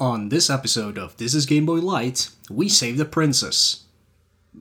[0.00, 3.84] On this episode of This is Game Boy Light, we save the princess.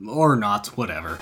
[0.08, 1.18] Or not, whatever.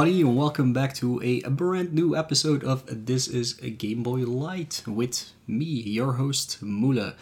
[0.00, 4.20] Everybody, and welcome back to a brand new episode of This is a Game Boy
[4.20, 7.16] Light with me, your host, Mula.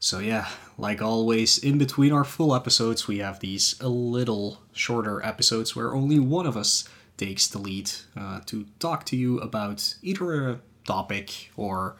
[0.00, 5.24] So, yeah, like always, in between our full episodes, we have these a little shorter
[5.24, 9.94] episodes where only one of us takes the lead uh, to talk to you about
[10.02, 11.98] either a topic or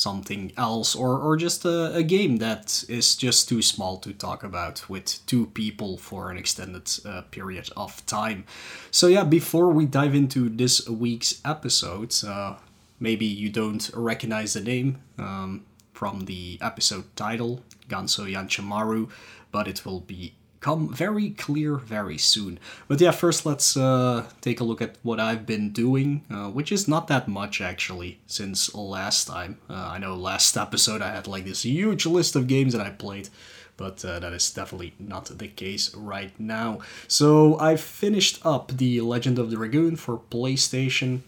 [0.00, 4.42] something else or, or just a, a game that is just too small to talk
[4.42, 8.44] about with two people for an extended uh, period of time.
[8.90, 12.54] So, yeah, before we dive into this week's episode, uh,
[12.98, 19.10] maybe you don't recognize the name um, from the episode title, Ganso Yanchamaru,
[19.52, 22.58] but it will be come very clear very soon.
[22.86, 26.70] But yeah, first let's uh, take a look at what I've been doing, uh, which
[26.70, 29.58] is not that much actually since last time.
[29.68, 32.90] Uh, I know last episode I had like this huge list of games that I
[32.90, 33.30] played,
[33.78, 36.80] but uh, that is definitely not the case right now.
[37.08, 41.20] So I finished up The Legend of the Dragoon for PlayStation.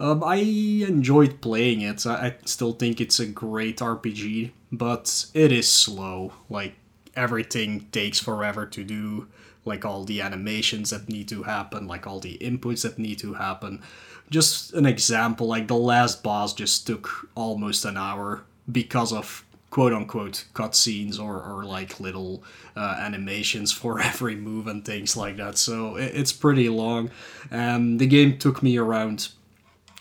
[0.00, 2.06] Um, I enjoyed playing it.
[2.06, 6.32] I, I still think it's a great RPG, but it is slow.
[6.48, 6.74] Like
[7.20, 9.28] everything takes forever to do
[9.66, 13.34] like all the animations that need to happen like all the inputs that need to
[13.34, 13.82] happen.
[14.30, 19.92] Just an example like the last boss just took almost an hour because of quote
[19.92, 22.42] unquote cutscenes or, or like little
[22.74, 25.58] uh, animations for every move and things like that.
[25.58, 27.10] So it, it's pretty long.
[27.50, 29.28] Um, the game took me around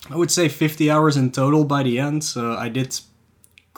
[0.10, 2.98] i would say 50 hours in total by the end so i did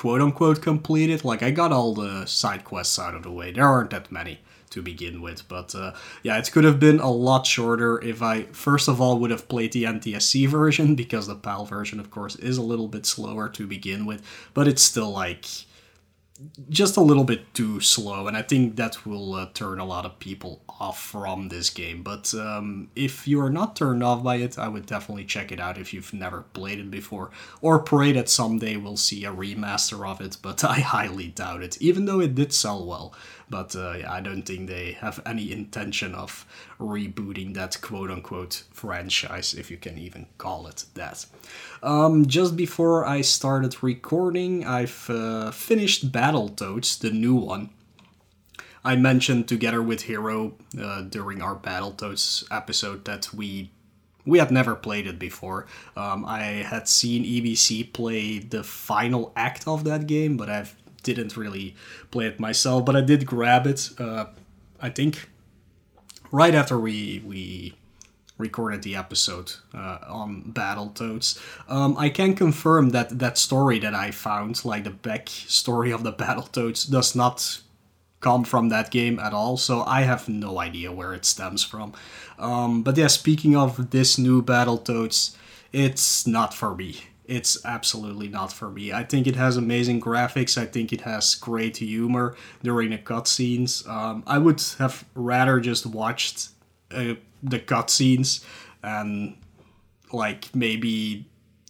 [0.02, 1.23] quote unquote completed.
[1.23, 3.52] Like I got all the side quests out of the way.
[3.52, 4.39] There aren't that many
[4.71, 8.45] to begin with, but uh, yeah, it could have been a lot shorter if I
[8.45, 12.35] first of all would have played the NTSC version because the PAL version, of course,
[12.38, 14.23] is a little bit slower to begin with,
[14.56, 15.45] but it's still like
[16.69, 20.06] just a little bit too slow, and I think that will uh, turn a lot
[20.06, 22.03] of people off from this game.
[22.03, 25.59] But um, if you are not turned off by it, I would definitely check it
[25.59, 27.31] out if you've never played it before,
[27.62, 30.38] or pray that someday we'll see a remaster of it.
[30.41, 33.13] But I highly doubt it, even though it did sell well.
[33.51, 36.45] But uh, yeah, I don't think they have any intention of
[36.79, 41.25] rebooting that quote unquote franchise, if you can even call it that.
[41.84, 47.72] Um, just before I started recording, I've uh, finished Battletoads, the new one.
[48.85, 53.69] I mentioned together with Hero uh, during our Battletoads episode that we
[54.25, 55.66] we had never played it before.
[55.97, 60.67] Um, I had seen EBC play the final act of that game, but I
[61.03, 61.75] didn't really
[62.12, 62.85] play it myself.
[62.85, 63.89] But I did grab it.
[63.97, 64.25] Uh,
[64.79, 65.29] I think
[66.31, 67.75] right after we we
[68.41, 71.40] recorded the episode uh, on Battletoads.
[71.69, 76.03] Um, I can confirm that that story that I found, like the back story of
[76.03, 77.61] the Battletoads, does not
[78.19, 79.57] come from that game at all.
[79.57, 81.94] So I have no idea where it stems from.
[82.38, 85.35] Um, but yeah, speaking of this new Battletoads,
[85.72, 87.01] it's not for me.
[87.31, 88.92] It's absolutely not for me.
[88.92, 90.58] I think it has amazing graphics.
[90.58, 93.88] I think it has great humor during the cutscenes.
[93.88, 96.50] Um, I would have rather just watched
[96.94, 98.44] uh, the cutscenes
[98.84, 99.38] and
[100.12, 101.25] like maybe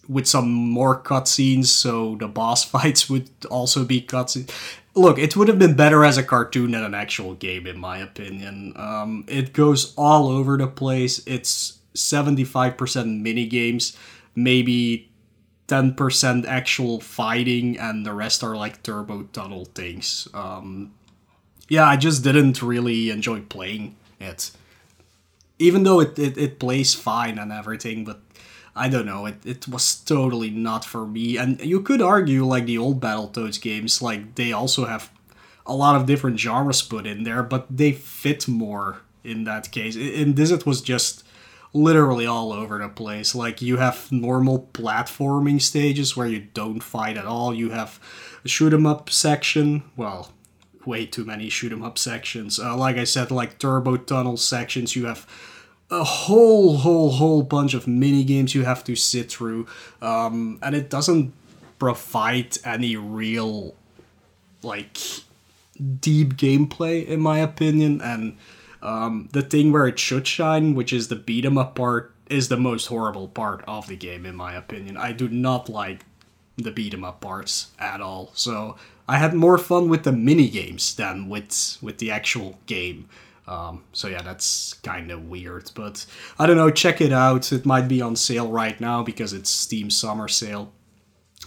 [0.10, 4.50] with some more cutscenes so the boss fights would also be cutscenes.
[4.96, 8.00] Look, it would have been better as a cartoon than an actual game, in my
[8.00, 8.74] opinion.
[8.78, 11.22] Um, it goes all over the place.
[11.28, 13.96] It's 75% mini games,
[14.34, 15.11] maybe
[15.72, 20.28] 10% actual fighting, and the rest are like turbo tunnel things.
[20.34, 20.94] Um,
[21.70, 24.52] yeah, I just didn't really enjoy playing it
[25.62, 28.20] even though it, it, it plays fine and everything, but
[28.76, 31.38] I don't know, it, it was totally not for me.
[31.38, 35.12] And you could argue, like the old Battletoads games, like they also have
[35.68, 39.96] a lot of different genres put in there, but they fit more in that case.
[39.96, 41.23] In this, it was just
[41.73, 43.34] literally all over the place.
[43.34, 47.53] Like you have normal platforming stages where you don't fight at all.
[47.53, 48.00] You have
[48.44, 49.84] a shoot 'em up section.
[49.96, 50.32] Well,
[50.85, 52.59] way too many shoot 'em up sections.
[52.59, 54.96] Uh, like I said, like turbo tunnel sections.
[54.96, 55.26] You have
[55.90, 59.68] a whole, whole, whole bunch of mini games you have to sit through,
[60.02, 61.34] um, and it doesn't
[61.79, 63.76] provide any real,
[64.64, 64.97] like,
[66.00, 68.00] deep gameplay in my opinion.
[68.02, 68.38] And
[68.82, 72.48] um, the thing where it should shine, which is the beat 'em up part, is
[72.48, 74.98] the most horrible part of the game in my opinion.
[74.98, 76.06] I do not like
[76.58, 78.32] the beat 'em up parts at all.
[78.34, 78.76] So
[79.08, 83.08] I had more fun with the mini games than with with the actual game.
[83.48, 86.06] Um, so yeah, that's kind of weird, but
[86.40, 86.70] I don't know.
[86.70, 87.52] Check it out.
[87.52, 90.72] It might be on sale right now because it's Steam Summer Sale.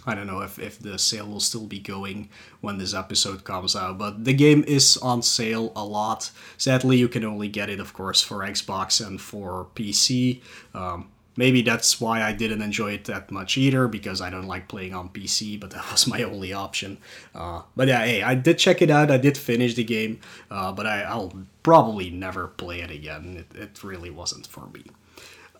[0.06, 2.28] I don't know if, if the sale will still be going
[2.60, 6.30] when this episode comes out, but the game is on sale a lot.
[6.58, 10.42] Sadly, you can only get it, of course, for Xbox and for PC.
[10.74, 14.68] Um, maybe that's why I didn't enjoy it that much either, because I don't like
[14.68, 16.98] playing on PC, but that was my only option.
[17.34, 20.72] Uh, but yeah, hey, I did check it out, I did finish the game, uh,
[20.72, 23.46] but I, will probably never play it again.
[23.54, 24.84] It, it really wasn't for me.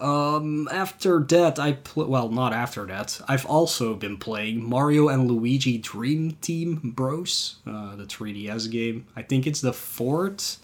[0.00, 3.20] Um, after that, I pl- well, not after that.
[3.28, 9.06] I've also been playing Mario and Luigi Dream Team Bros, uh, the 3DS game.
[9.14, 10.58] I think it's the fourth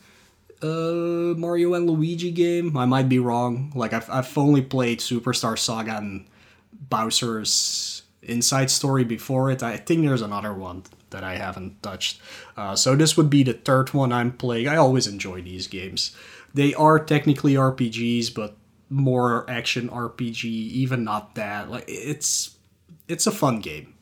[0.62, 2.76] uh, Mario and Luigi game.
[2.76, 3.72] I might be wrong.
[3.74, 6.26] Like I've I've only played Superstar Saga and
[6.72, 9.62] Bowser's Inside Story before it.
[9.62, 12.20] I think there's another one that I haven't touched.
[12.56, 14.68] Uh, so this would be the third one I'm playing.
[14.68, 16.14] I always enjoy these games.
[16.52, 18.56] They are technically RPGs, but
[18.90, 20.44] more action RPG.
[20.44, 21.70] Even not that.
[21.70, 22.56] Like it's
[23.08, 23.94] it's a fun game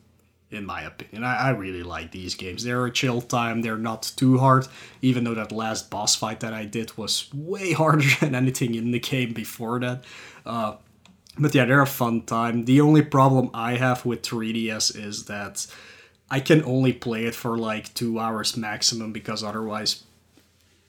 [0.51, 1.23] in my opinion.
[1.23, 2.63] I, I really like these games.
[2.63, 4.67] They're a chill time, they're not too hard,
[5.01, 8.91] even though that last boss fight that I did was way harder than anything in
[8.91, 10.03] the game before that.
[10.45, 10.75] Uh,
[11.37, 12.65] but yeah, they're a fun time.
[12.65, 15.67] The only problem I have with 3DS is that
[16.29, 20.03] I can only play it for like two hours maximum because otherwise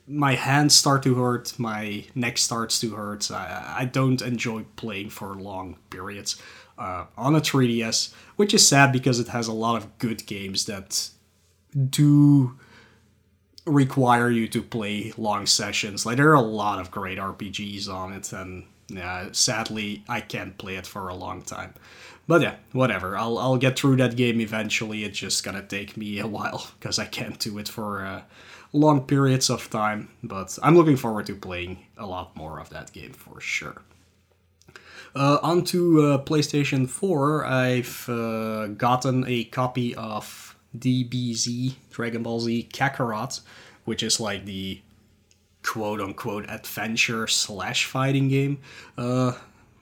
[0.07, 3.29] my hands start to hurt, my neck starts to hurt.
[3.31, 6.41] I, I don't enjoy playing for long periods
[6.77, 10.65] uh, on a 3DS, which is sad because it has a lot of good games
[10.65, 11.09] that
[11.89, 12.57] do
[13.65, 16.05] require you to play long sessions.
[16.05, 20.57] Like there are a lot of great RPGs on it, and yeah, sadly I can't
[20.57, 21.73] play it for a long time.
[22.27, 23.17] But yeah, whatever.
[23.17, 25.03] I'll I'll get through that game eventually.
[25.03, 28.21] It's just gonna take me a while because I can't do it for uh,
[28.73, 30.09] long periods of time.
[30.23, 33.81] But I'm looking forward to playing a lot more of that game for sure.
[35.13, 42.69] Uh, onto uh, PlayStation 4, I've uh, gotten a copy of DBZ, Dragon Ball Z
[42.71, 43.41] Kakarot,
[43.83, 44.79] which is like the
[45.63, 48.59] quote unquote adventure slash fighting game
[48.97, 49.33] uh,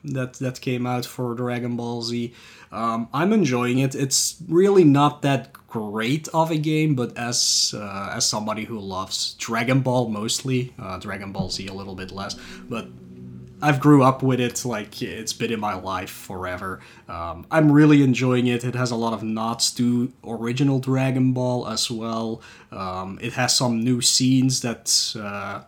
[0.04, 2.32] that, that came out for Dragon Ball Z.
[2.72, 3.94] Um, I'm enjoying it.
[3.94, 9.34] It's really not that great of a game, but as uh, as somebody who loves
[9.34, 12.34] Dragon Ball mostly, uh, Dragon Ball Z a little bit less,
[12.68, 12.86] but
[13.62, 16.80] I've grew up with it, like it's been in my life forever.
[17.08, 18.64] Um, I'm really enjoying it.
[18.64, 22.40] It has a lot of nods to original Dragon Ball as well.
[22.72, 25.64] Um, it has some new scenes that uh,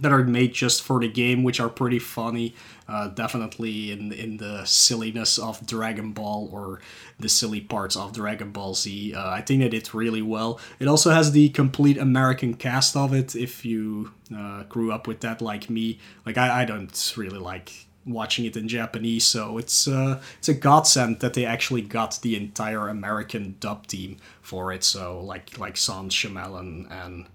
[0.00, 2.54] that are made just for the game, which are pretty funny.
[2.88, 6.80] Uh, definitely in in the silliness of Dragon Ball or
[7.18, 9.14] the silly parts of Dragon Ball Z.
[9.14, 10.58] Uh, I think they did really well.
[10.78, 13.36] It also has the complete American cast of it.
[13.36, 17.87] If you uh, grew up with that like me, like I, I don't really like
[18.08, 22.36] watching it in Japanese, so it's uh, it's a godsend that they actually got the
[22.36, 24.84] entire American dub team for it.
[24.84, 27.26] So like like Sean Schemmel and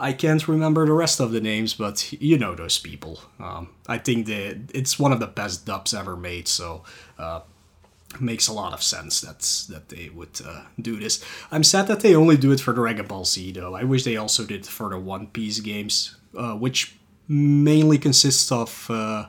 [0.00, 3.20] I can't remember the rest of the names, but you know those people.
[3.40, 6.84] Um, I think that it's one of the best dubs ever made, so
[7.18, 7.40] uh,
[8.20, 9.40] makes a lot of sense that
[9.72, 11.24] that they would uh, do this.
[11.50, 13.74] I'm sad that they only do it for Dragon Ball Z, though.
[13.74, 18.86] I wish they also did for the One Piece games, uh, which mainly consists of
[18.90, 19.26] uh,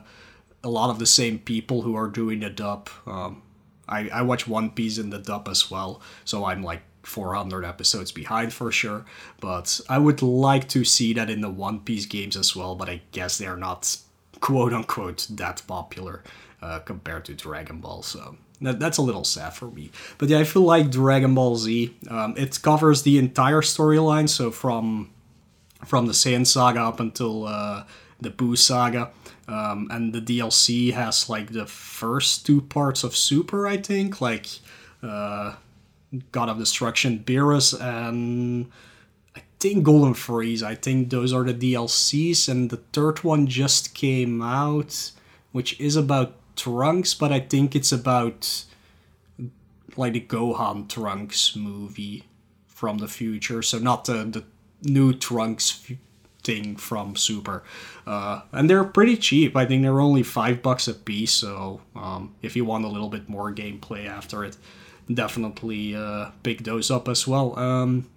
[0.62, 2.88] a lot of the same people who are doing the dub.
[3.06, 3.42] Um,
[3.88, 8.12] I, I watch One Piece in the dub as well, so I'm like 400 episodes
[8.12, 9.04] behind for sure.
[9.40, 12.88] But I would like to see that in the One Piece games as well, but
[12.88, 13.96] I guess they're not
[14.40, 16.22] quote unquote that popular
[16.62, 19.90] uh, compared to Dragon Ball, so that's a little sad for me.
[20.18, 24.50] But yeah, I feel like Dragon Ball Z, um, it covers the entire storyline, so
[24.50, 25.10] from
[25.84, 27.84] from the Saiyan saga up until uh,
[28.20, 29.10] the Buu saga.
[29.50, 34.46] Um, and the DLC has like the first two parts of Super, I think, like
[35.02, 35.56] uh,
[36.30, 38.70] God of Destruction, Beerus, and
[39.34, 40.62] I think Golden Frieza.
[40.62, 45.10] I think those are the DLCs, and the third one just came out,
[45.50, 48.64] which is about Trunks, but I think it's about
[49.96, 52.24] like the Gohan Trunks movie
[52.68, 54.44] from the future, so not the the
[54.82, 55.90] new Trunks
[56.50, 57.62] thing from Super.
[58.06, 59.56] Uh, and they're pretty cheap.
[59.56, 61.30] I think they're only five bucks a piece.
[61.32, 64.56] So um, if you want a little bit more gameplay after it,
[65.12, 67.56] definitely uh, pick those up as well.
[67.58, 68.08] Um,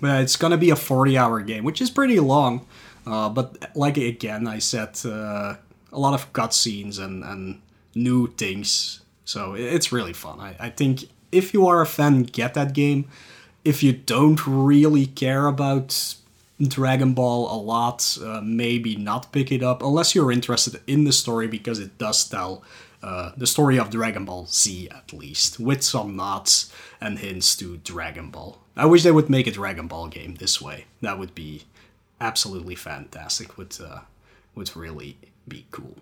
[0.00, 2.66] but it's gonna be a 40 hour game, which is pretty long.
[3.06, 5.56] Uh, but like again, I said uh,
[5.92, 7.60] a lot of cutscenes and, and
[7.94, 10.40] new things, so it's really fun.
[10.40, 13.06] I, I think if you are a fan, get that game.
[13.64, 16.16] If you don't really care about
[16.62, 21.12] Dragon Ball a lot, uh, maybe not pick it up unless you're interested in the
[21.12, 22.62] story because it does tell
[23.02, 27.78] uh, the story of Dragon Ball Z at least, with some nods and hints to
[27.78, 28.58] Dragon Ball.
[28.76, 30.86] I wish they would make a Dragon Ball game this way.
[31.00, 31.64] That would be
[32.20, 33.58] absolutely fantastic.
[33.58, 34.00] Would uh,
[34.54, 35.18] would really
[35.48, 35.96] be cool.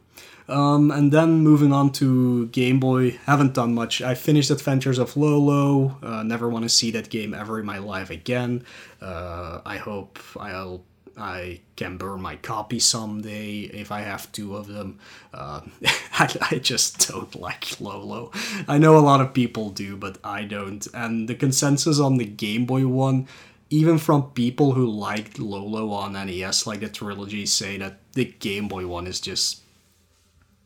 [0.49, 4.03] Um, and then moving on to Game Boy, haven't done much.
[4.03, 5.97] I finished Adventures of Lolo.
[6.03, 8.65] Uh, never want to see that game ever in my life again.
[9.01, 10.85] Uh, I hope I'll
[11.17, 14.99] I can burn my copy someday if I have two of them.
[15.33, 15.61] Uh,
[16.13, 18.31] I, I, just don't like Lolo.
[18.67, 20.87] I know a lot of people do, but I don't.
[20.95, 23.29] And the consensus on the Game Boy one,
[23.71, 28.69] even from people who liked Lolo on NES, like the trilogy, say that the Game
[28.69, 29.63] Boy one is just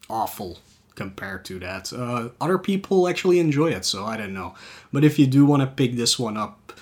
[0.08, 0.58] awful
[0.94, 1.92] compared to that.
[1.92, 4.54] Uh, other people actually enjoy it, so I don't know.
[4.92, 6.72] But if you do want to pick this one up,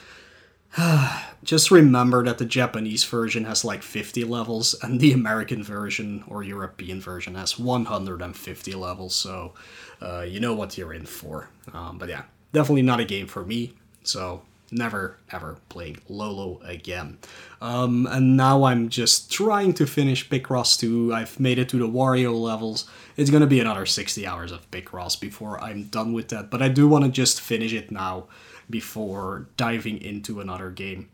[1.44, 6.42] just remember that the Japanese version has like 50 levels, and the American version or
[6.42, 9.52] European version has 150 levels, so
[10.00, 11.49] uh, you know what you're in for.
[11.73, 14.42] Um, but yeah, definitely not a game for me, so
[14.75, 17.19] never ever playing Lolo again.
[17.61, 21.14] Um, and now I'm just trying to finish Picross 2.
[21.14, 22.88] I've made it to the Wario levels.
[23.16, 26.69] It's gonna be another 60 hours of Picross before I'm done with that, but I
[26.69, 28.26] do want to just finish it now
[28.69, 31.09] before diving into another game.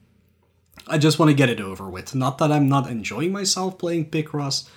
[0.87, 2.15] I just want to get it over with.
[2.15, 4.69] Not that I'm not enjoying myself playing Picross,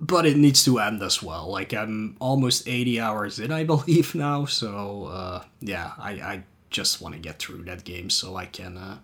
[0.00, 1.50] but it needs to end as well.
[1.50, 4.46] Like I'm almost 80 hours in, I believe now.
[4.46, 8.76] So uh, yeah, I, I just want to get through that game so I can
[8.76, 8.98] uh,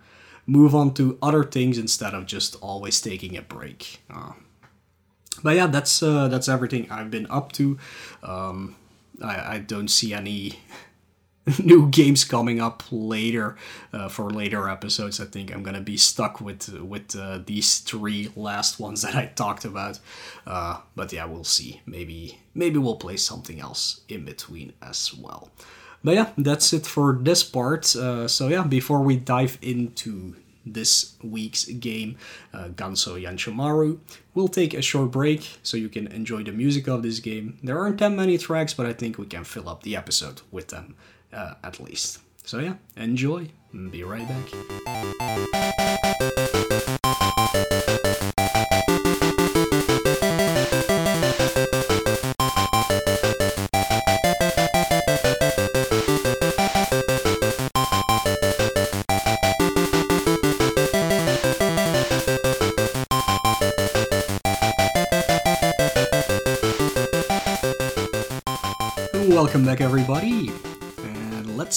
[0.46, 4.00] move on to other things instead of just always taking a break.
[4.08, 4.32] Uh,
[5.42, 7.78] but yeah, that's uh, that's everything I've been up to.
[8.22, 8.76] Um,
[9.22, 10.60] I, I don't see any
[11.62, 13.56] new games coming up later
[13.92, 15.20] uh, for later episodes.
[15.20, 19.26] I think I'm gonna be stuck with with uh, these three last ones that I
[19.26, 19.98] talked about.
[20.46, 21.82] Uh, but yeah, we'll see.
[21.86, 25.50] Maybe maybe we'll play something else in between as well.
[26.06, 27.96] But yeah, that's it for this part.
[27.96, 32.16] Uh, so yeah, before we dive into this week's game,
[32.54, 33.98] uh, Ganso Yanchamaru.
[34.32, 37.58] We'll take a short break so you can enjoy the music of this game.
[37.60, 40.68] There aren't that many tracks, but I think we can fill up the episode with
[40.68, 40.94] them
[41.32, 42.20] uh, at least.
[42.44, 43.48] So yeah, enjoy.
[43.72, 44.52] Be right back.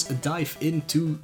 [0.08, 1.18] Let's dive into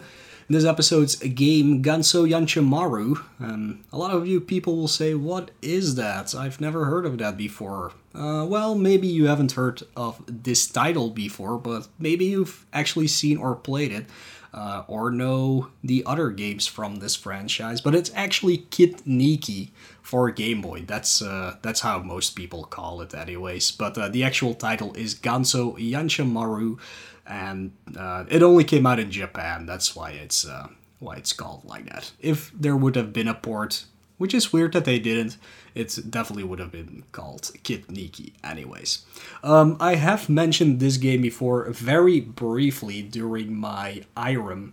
[0.50, 3.25] this episode's game Ganso Yanchamaru.
[3.40, 6.35] Um, a lot of you people will say, What is that?
[6.35, 7.92] I've never heard of that before.
[8.14, 13.38] Uh, well, maybe you haven't heard of this title before, but maybe you've actually seen
[13.38, 14.06] or played it.
[14.52, 19.68] Uh, or know the other games from this franchise, but it's actually Kid Niki
[20.00, 20.80] for Game Boy.
[20.87, 23.71] That's uh, that's how most people call it, anyways.
[23.73, 26.78] But uh, the actual title is Ganso Yanchamaru
[27.26, 29.66] and uh, it only came out in Japan.
[29.66, 30.68] That's why it's uh,
[30.99, 32.12] why it's called like that.
[32.21, 33.85] If there would have been a port,
[34.18, 35.37] which is weird that they didn't,
[35.75, 38.33] it definitely would have been called Kid Niki.
[38.42, 39.04] Anyways,
[39.42, 44.73] um, I have mentioned this game before very briefly during my Irem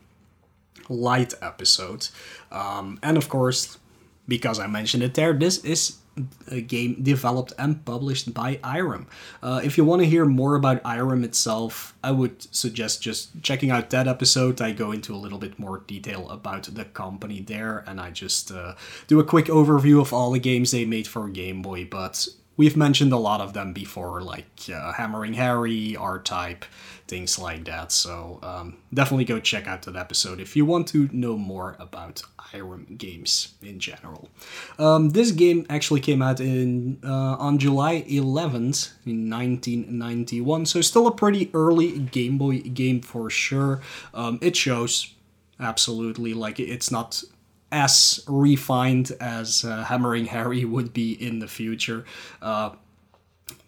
[0.89, 2.09] Light episode,
[2.51, 3.77] um, and of course,
[4.27, 5.97] because I mentioned it there, this is
[6.47, 9.07] a game developed and published by Irem.
[9.41, 13.71] Uh, if you want to hear more about Irem itself, I would suggest just checking
[13.71, 14.61] out that episode.
[14.61, 18.51] I go into a little bit more detail about the company there, and I just
[18.51, 18.75] uh,
[19.07, 21.85] do a quick overview of all the games they made for Game Boy.
[21.85, 22.27] But
[22.57, 26.65] we've mentioned a lot of them before, like uh, Hammering Harry, R-Type,
[27.07, 27.91] things like that.
[27.91, 32.21] So um, definitely go check out that episode if you want to know more about
[32.53, 34.29] Irem games in general.
[34.77, 41.07] Um, this game actually came out in uh, on July 11th in 1991, so still
[41.07, 43.81] a pretty early Game Boy game for sure.
[44.13, 45.13] Um, it shows
[45.59, 47.23] absolutely like it's not
[47.71, 52.05] as refined as uh, Hammering Harry would be in the future.
[52.41, 52.71] Uh,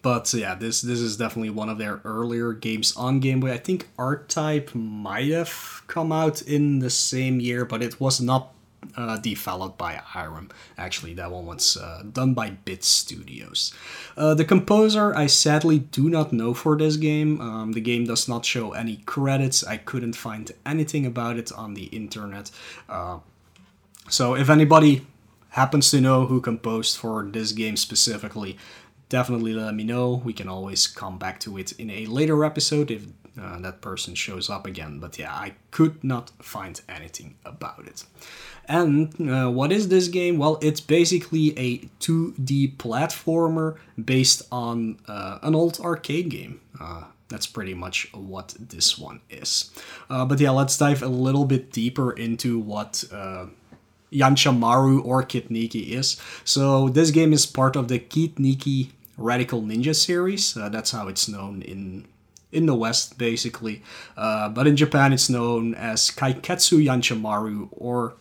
[0.02, 3.52] but yeah, this this is definitely one of their earlier games on Game Boy.
[3.52, 8.52] I think R-Type might have come out in the same year, but it was not
[8.96, 10.50] uh, developed by Irem.
[10.78, 13.74] Actually, that one was uh, done by Bit Studios.
[14.16, 17.40] Uh, the composer, I sadly do not know for this game.
[17.40, 19.64] Um, the game does not show any credits.
[19.64, 22.50] I couldn't find anything about it on the internet.
[22.88, 23.18] Uh,
[24.08, 25.06] so, if anybody
[25.50, 28.56] happens to know who composed for this game specifically,
[29.08, 30.20] definitely let me know.
[30.24, 34.14] We can always come back to it in a later episode if uh, that person
[34.14, 34.98] shows up again.
[34.98, 38.04] But yeah, I could not find anything about it.
[38.68, 40.38] And uh, what is this game?
[40.38, 46.60] Well, it's basically a 2D platformer based on uh, an old arcade game.
[46.80, 49.70] Uh, that's pretty much what this one is.
[50.08, 53.46] Uh, but yeah, let's dive a little bit deeper into what uh,
[54.12, 56.20] Yanchamaru or Kid Niki is.
[56.44, 60.56] So this game is part of the Kid Niki Radical Ninja series.
[60.56, 62.06] Uh, that's how it's known in
[62.52, 63.82] in the West, basically.
[64.16, 68.14] Uh, but in Japan, it's known as Kaiketsu Yanchamaru, or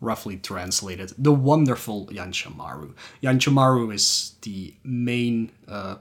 [0.00, 2.94] roughly translated, the wonderful Yanchamaru.
[3.22, 5.96] Yanchamaru is the main uh,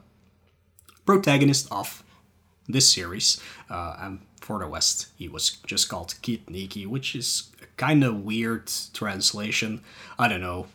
[1.05, 2.03] protagonist of
[2.67, 3.39] this series,
[3.69, 8.03] uh, and for the West, he was just called Kid Niki, which is a kind
[8.03, 9.81] of weird translation.
[10.19, 10.67] I don't know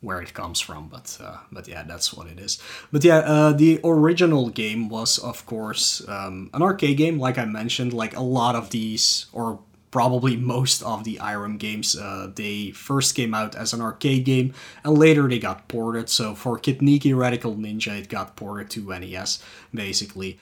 [0.00, 2.58] where it comes from, but uh, but yeah, that's what it is.
[2.90, 7.44] But yeah, uh, the original game was of course um, an arcade game, like I
[7.44, 7.92] mentioned.
[7.92, 13.14] Like a lot of these, or probably most of the Irem games, uh, they first
[13.14, 14.54] came out as an arcade game,
[14.84, 16.08] and later they got ported.
[16.08, 19.42] So for Kid Niki Radical Ninja, it got ported to NES,
[19.74, 20.38] basically.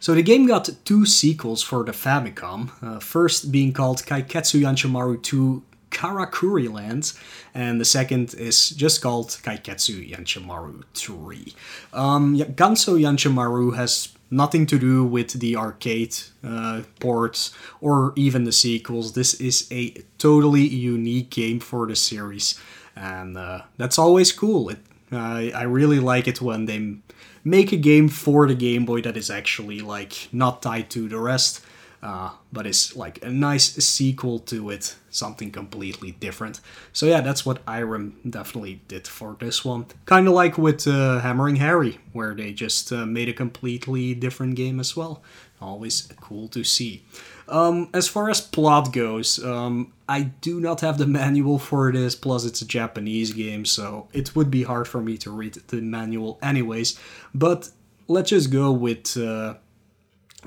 [0.00, 5.22] So the game got two sequels for the Famicom, uh, first being called Kaiketsu Yanchamaru
[5.22, 7.12] 2 Karakuri Land,
[7.54, 11.54] and the second is just called Kaiketsu Yanchamaru 3.
[11.92, 18.52] Um, Ganso Yanchamaru has nothing to do with the arcade uh, ports or even the
[18.52, 19.12] sequels.
[19.12, 22.58] This is a totally unique game for the series,
[22.94, 24.68] and uh, that's always cool.
[24.70, 24.78] It,
[25.12, 26.96] uh, I really like it when they
[27.44, 31.18] make a game for the Game Boy that is actually like not tied to the
[31.18, 31.60] rest
[32.02, 36.60] uh, but it's like a nice sequel to it, something completely different.
[36.92, 39.86] So yeah, that's what Irem definitely did for this one.
[40.04, 44.56] Kind of like with uh, Hammering Harry, where they just uh, made a completely different
[44.56, 45.22] game as well.
[45.60, 47.02] Always cool to see.
[47.48, 52.14] Um, as far as plot goes, um, I do not have the manual for this,
[52.14, 55.80] plus it's a Japanese game, so it would be hard for me to read the
[55.80, 56.98] manual anyways.
[57.34, 57.70] But
[58.08, 59.54] let's just go with uh,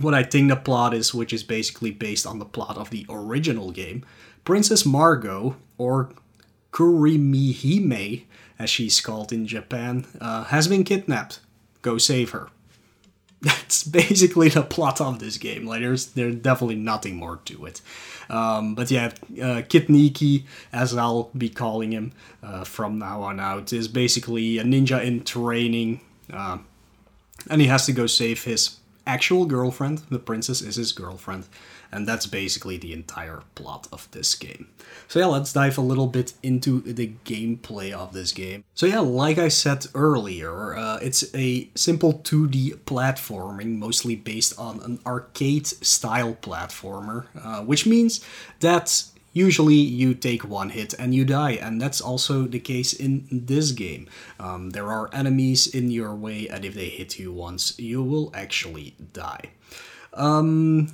[0.01, 3.05] what I think the plot is, which is basically based on the plot of the
[3.09, 4.05] original game.
[4.43, 6.09] Princess Margot, or
[6.71, 8.23] Kurimihime,
[8.57, 11.39] as she's called in Japan, uh, has been kidnapped.
[11.81, 12.49] Go save her.
[13.41, 15.65] That's basically the plot of this game.
[15.65, 17.81] Like, there's there's definitely nothing more to it.
[18.29, 22.11] Um, but yeah, uh, Kid Niki, as I'll be calling him
[22.43, 26.57] uh, from now on out, is basically a ninja in training, uh,
[27.49, 28.77] and he has to go save his
[29.09, 30.03] actual girlfriend.
[30.09, 31.45] The princess is his girlfriend.
[31.91, 34.67] And that's basically the entire plot of this game.
[35.07, 38.63] So yeah, let's dive a little bit into the gameplay of this game.
[38.75, 44.79] So yeah, like I said earlier, uh, it's a simple 2D platforming, mostly based on
[44.81, 48.23] an arcade style platformer, uh, which means
[48.59, 53.27] that usually you take one hit and you die, and that's also the case in
[53.31, 54.07] this game.
[54.39, 58.31] Um, there are enemies in your way, and if they hit you once, you will
[58.33, 59.51] actually die.
[60.13, 60.89] Um,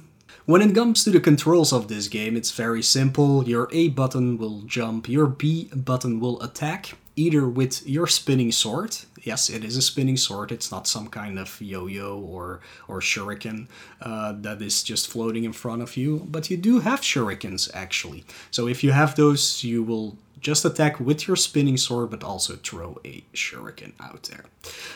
[0.45, 3.47] when it comes to the controls of this game, it's very simple.
[3.47, 8.95] Your A button will jump, your B button will attack, either with your spinning sword.
[9.25, 10.51] Yes, it is a spinning sword.
[10.51, 13.67] It's not some kind of yo-yo or or shuriken
[13.99, 16.27] uh, that is just floating in front of you.
[16.29, 18.23] But you do have shurikens actually.
[18.51, 22.55] So if you have those, you will just attack with your spinning sword, but also
[22.57, 24.45] throw a shuriken out there.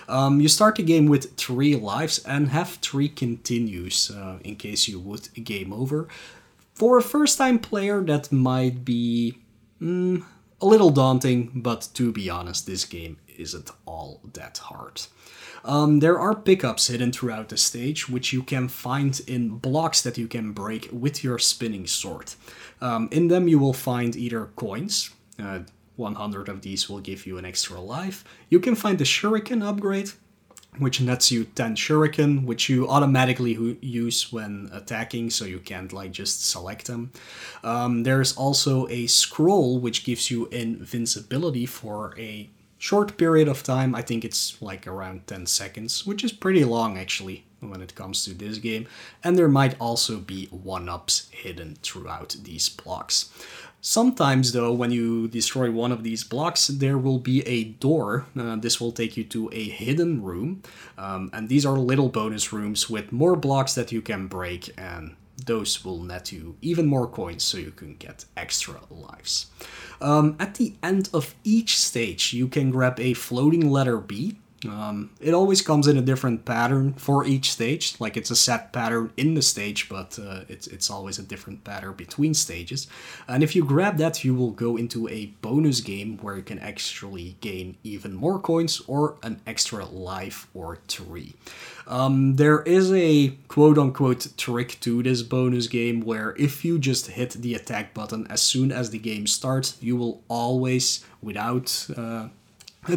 [0.07, 4.87] Um, you start the game with three lives and have three continues uh, in case
[4.87, 6.07] you would game over.
[6.75, 9.39] For a first-time player, that might be.
[9.81, 10.23] Mm,
[10.61, 15.01] a little daunting, but to be honest, this game isn't all that hard.
[15.63, 20.17] Um, there are pickups hidden throughout the stage, which you can find in blocks that
[20.17, 22.33] you can break with your spinning sword.
[22.81, 25.59] Um, in them, you will find either coins, uh,
[25.95, 28.23] 100 of these will give you an extra life.
[28.49, 30.11] You can find the shuriken upgrade,
[30.77, 36.11] which nets you 10 shuriken, which you automatically use when attacking, so you can't like
[36.11, 37.11] just select them.
[37.63, 42.49] Um, there's also a scroll which gives you invincibility for a
[42.79, 43.93] short period of time.
[43.93, 48.23] I think it's like around 10 seconds, which is pretty long actually when it comes
[48.25, 48.87] to this game.
[49.23, 53.29] And there might also be one-ups hidden throughout these blocks.
[53.81, 58.25] Sometimes, though, when you destroy one of these blocks, there will be a door.
[58.37, 60.63] Uh, this will take you to a hidden room.
[60.97, 65.15] Um, and these are little bonus rooms with more blocks that you can break, and
[65.49, 69.47] those will net you even more coins so you can get extra lives.
[69.99, 75.11] Um, at the end of each stage, you can grab a floating letter B um,
[75.21, 77.95] it always comes in a different pattern for each stage.
[77.99, 81.63] Like it's a set pattern in the stage, but uh, it's it's always a different
[81.63, 82.87] pattern between stages.
[83.27, 86.59] And if you grab that, you will go into a bonus game where you can
[86.59, 91.35] actually gain even more coins or an extra life or three.
[91.87, 97.07] Um, there is a quote unquote trick to this bonus game where if you just
[97.07, 102.27] hit the attack button as soon as the game starts, you will always, without uh,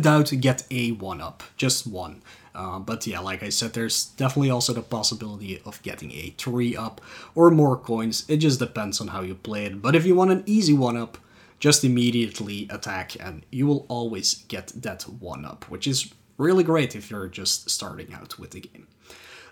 [0.01, 2.23] doubt get a one up, just one.
[2.55, 6.77] Uh, but yeah, like I said, there's definitely also the possibility of getting a 3
[6.77, 7.01] up
[7.35, 8.25] or more coins.
[8.29, 9.81] It just depends on how you play it.
[9.81, 11.19] But if you want an easy 1 up,
[11.59, 16.95] just immediately attack and you will always get that 1 up, which is really great
[16.95, 18.87] if you're just starting out with the game.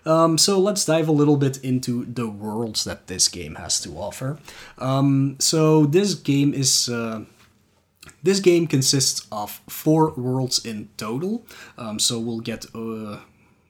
[0.05, 3.97] Um, so let's dive a little bit into the worlds that this game has to
[3.97, 4.39] offer.
[4.77, 7.21] Um, so this game is uh,
[8.23, 11.45] this game consists of four worlds in total,
[11.77, 13.17] um, so we'll get uh,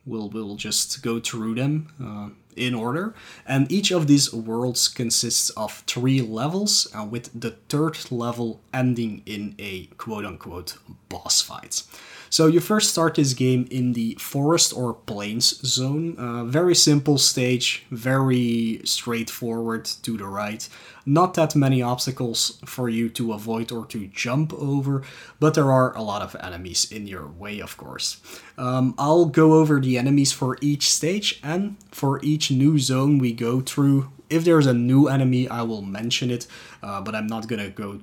[0.06, 1.88] we'll we'll just go through them.
[2.02, 3.14] Uh, in order,
[3.46, 9.22] and each of these worlds consists of three levels, uh, with the third level ending
[9.26, 10.78] in a quote unquote
[11.10, 11.84] boss fight.
[12.32, 16.16] So you first start this game in the forest or plains zone.
[16.18, 20.66] Uh, very simple stage, very straightforward to the right.
[21.06, 25.04] Not that many obstacles for you to avoid or to jump over,
[25.42, 28.22] but there are a lot of enemies in your way, of course.
[28.58, 33.34] Um, I'll go over the enemies for each stage and for each new zone we
[33.34, 34.10] go through.
[34.30, 36.48] If there's a new enemy, I will mention it,
[36.82, 38.00] uh, but I'm not gonna go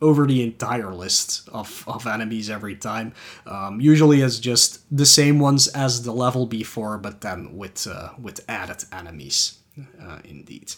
[0.00, 3.12] over the entire list of, of enemies every time.
[3.46, 8.10] Um, usually it's just the same ones as the level before, but then with uh,
[8.20, 9.58] with added enemies,
[10.00, 10.74] uh, indeed.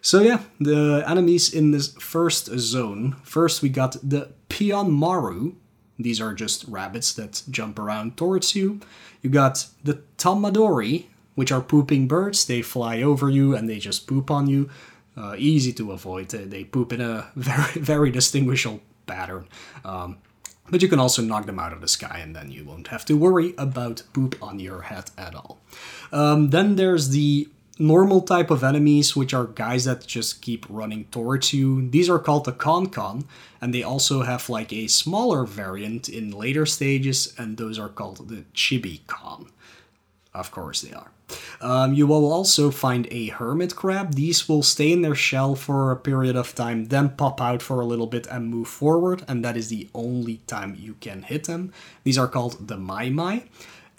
[0.00, 3.16] So yeah, the enemies in this first zone.
[3.22, 5.54] First we got the Pionmaru.
[5.98, 8.80] These are just rabbits that jump around towards you.
[9.22, 12.44] You got the Tamadori, which are pooping birds.
[12.44, 14.68] They fly over you and they just poop on you
[15.16, 16.28] uh, easy to avoid.
[16.28, 19.48] They poop in a very very distinguishable pattern.
[19.84, 20.18] Um,
[20.70, 23.04] but you can also knock them out of the sky and then you won't have
[23.06, 25.60] to worry about poop on your head at all.
[26.12, 31.04] Um, then there's the normal type of enemies, which are guys that just keep running
[31.06, 31.88] towards you.
[31.88, 33.24] These are called the Con-Con,
[33.60, 38.28] and they also have like a smaller variant in later stages, and those are called
[38.28, 39.50] the Chibi-Con.
[40.34, 41.11] Of course they are.
[41.60, 44.14] Um, you will also find a hermit crab.
[44.14, 47.80] These will stay in their shell for a period of time, then pop out for
[47.80, 51.44] a little bit and move forward, and that is the only time you can hit
[51.44, 51.72] them.
[52.04, 53.44] These are called the Mai Mai.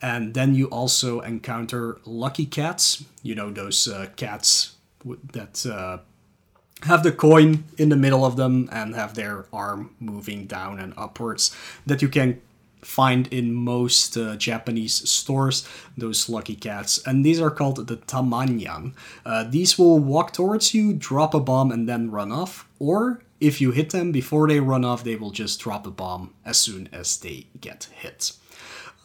[0.02, 4.76] And then you also encounter lucky cats, you know, those uh, cats
[5.32, 6.00] that uh,
[6.86, 10.94] have the coin in the middle of them and have their arm moving down and
[10.98, 12.42] upwards that you can
[12.84, 15.68] find in most uh, Japanese stores,
[15.98, 17.02] those lucky cats.
[17.06, 18.94] And these are called the Tamanyan.
[19.26, 22.68] Uh, these will walk towards you, drop a bomb, and then run off.
[22.80, 26.34] Or if you hit them before they run off, they will just drop a bomb
[26.46, 28.34] as soon as they get hit.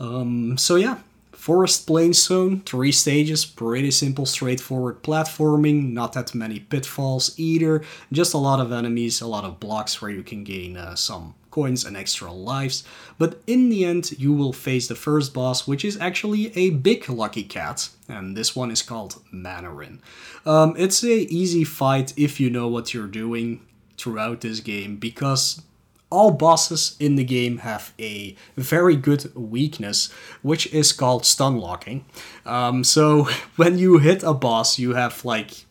[0.01, 0.99] Um, so yeah,
[1.33, 8.35] Forest Plains Zone, three stages, pretty simple, straightforward platforming, not that many pitfalls either, just
[8.35, 11.85] a lot of enemies, a lot of blocks where you can gain uh, some coins
[11.85, 12.85] and extra lives,
[13.18, 17.09] but in the end you will face the first boss, which is actually a big
[17.09, 19.99] lucky cat, and this one is called Manarin.
[20.47, 23.61] Um, it's a easy fight if you know what you're doing
[23.97, 25.62] throughout this game, because
[26.11, 32.05] all bosses in the game have a very good weakness, which is called stun locking.
[32.47, 33.25] Um, so
[33.57, 35.66] when you hit a boss, you have like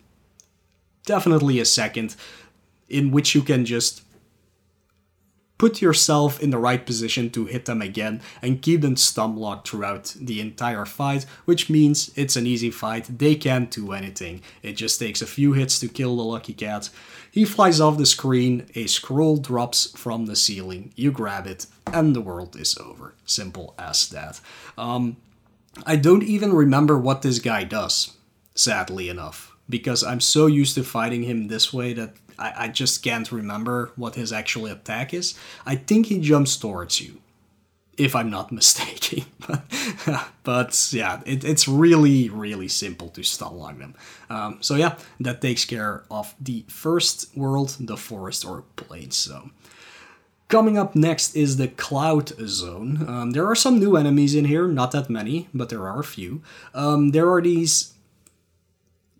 [1.06, 2.14] definitely a second
[2.90, 4.02] in which you can just
[5.58, 9.68] put yourself in the right position to hit them again and keep them stun locked
[9.68, 13.18] throughout the entire fight, which means it's an easy fight.
[13.18, 14.40] They can't do anything.
[14.62, 16.90] It just takes a few hits to kill the lucky cat.
[17.30, 22.14] He flies off the screen, a scroll drops from the ceiling, you grab it, and
[22.14, 23.14] the world is over.
[23.26, 24.40] Simple as that.
[24.78, 25.16] Um,
[25.86, 28.14] I don't even remember what this guy does,
[28.54, 33.02] sadly enough, because I'm so used to fighting him this way that I, I just
[33.02, 35.34] can't remember what his actual attack is.
[35.66, 37.20] I think he jumps towards you.
[37.96, 39.24] if I'm not mistaken.
[40.44, 43.94] but yeah, it, it's really, really simple to stun lock them.
[44.30, 49.50] Um, so yeah, that takes care of the first world, the forest or plains zone.
[50.48, 53.04] Coming up next is the Cloud Zone.
[53.06, 56.04] Um, there are some new enemies in here, not that many, but there are a
[56.04, 56.40] few.
[56.72, 57.92] Um, there are these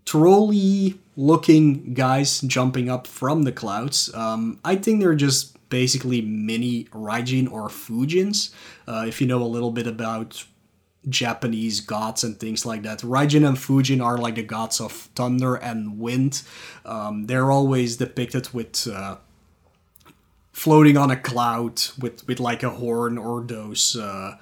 [0.09, 4.13] trolley looking guys jumping up from the clouds.
[4.15, 8.55] Um, I think they're just basically mini Raijin or Fujins.
[8.87, 10.45] Uh, if you know a little bit about
[11.09, 13.01] Japanese gods and things like that.
[13.01, 16.43] Raijin and Fujin are like the gods of thunder and wind.
[16.87, 19.17] Um, they're always depicted with uh,
[20.53, 24.37] floating on a cloud with, with like a horn or those uh,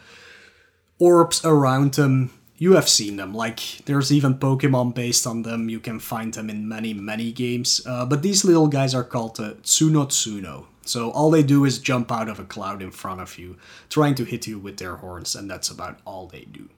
[1.00, 2.30] orbs around them.
[2.58, 3.34] You have seen them.
[3.34, 5.68] Like there's even Pokemon based on them.
[5.68, 7.82] You can find them in many many games.
[7.86, 10.66] Uh, but these little guys are called uh, Tsuno Tsuno.
[10.84, 13.56] So all they do is jump out of a cloud in front of you,
[13.90, 16.68] trying to hit you with their horns, and that's about all they do.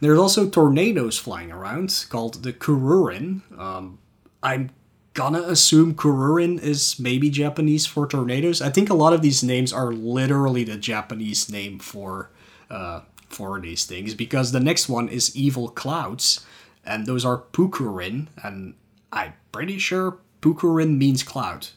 [0.00, 3.40] There's also tornadoes flying around called the Kururin.
[3.58, 3.98] Um,
[4.42, 4.70] I'm
[5.14, 8.60] gonna assume Kururin is maybe Japanese for tornadoes.
[8.60, 12.30] I think a lot of these names are literally the Japanese name for
[12.70, 13.00] uh,
[13.36, 16.40] for these things because the next one is Evil Clouds,
[16.86, 18.72] and those are Pukurin, and
[19.12, 21.68] I'm pretty sure Pukurin means cloud.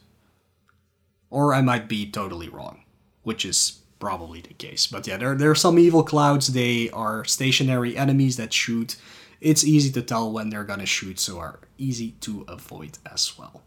[1.28, 2.84] Or I might be totally wrong,
[3.24, 4.86] which is probably the case.
[4.86, 6.48] But yeah, there, there are some evil clouds.
[6.48, 8.96] They are stationary enemies that shoot.
[9.42, 13.62] It's easy to tell when they're gonna shoot, so are easy to avoid as well.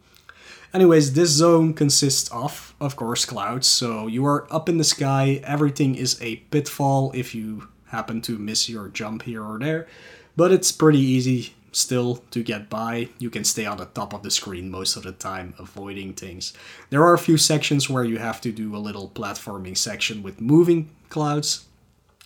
[0.73, 3.67] Anyways, this zone consists of, of course, clouds.
[3.67, 5.39] So you are up in the sky.
[5.43, 9.87] Everything is a pitfall if you happen to miss your jump here or there.
[10.35, 13.09] But it's pretty easy still to get by.
[13.19, 16.53] You can stay on the top of the screen most of the time, avoiding things.
[16.89, 20.41] There are a few sections where you have to do a little platforming section with
[20.41, 21.65] moving clouds.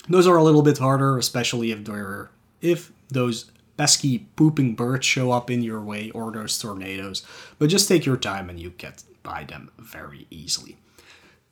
[0.10, 2.30] Those are a little bit harder, especially if they're
[2.62, 7.24] if those pesky pooping birds show up in your way or those tornadoes.
[7.60, 10.78] But just take your time and you get by them very easily.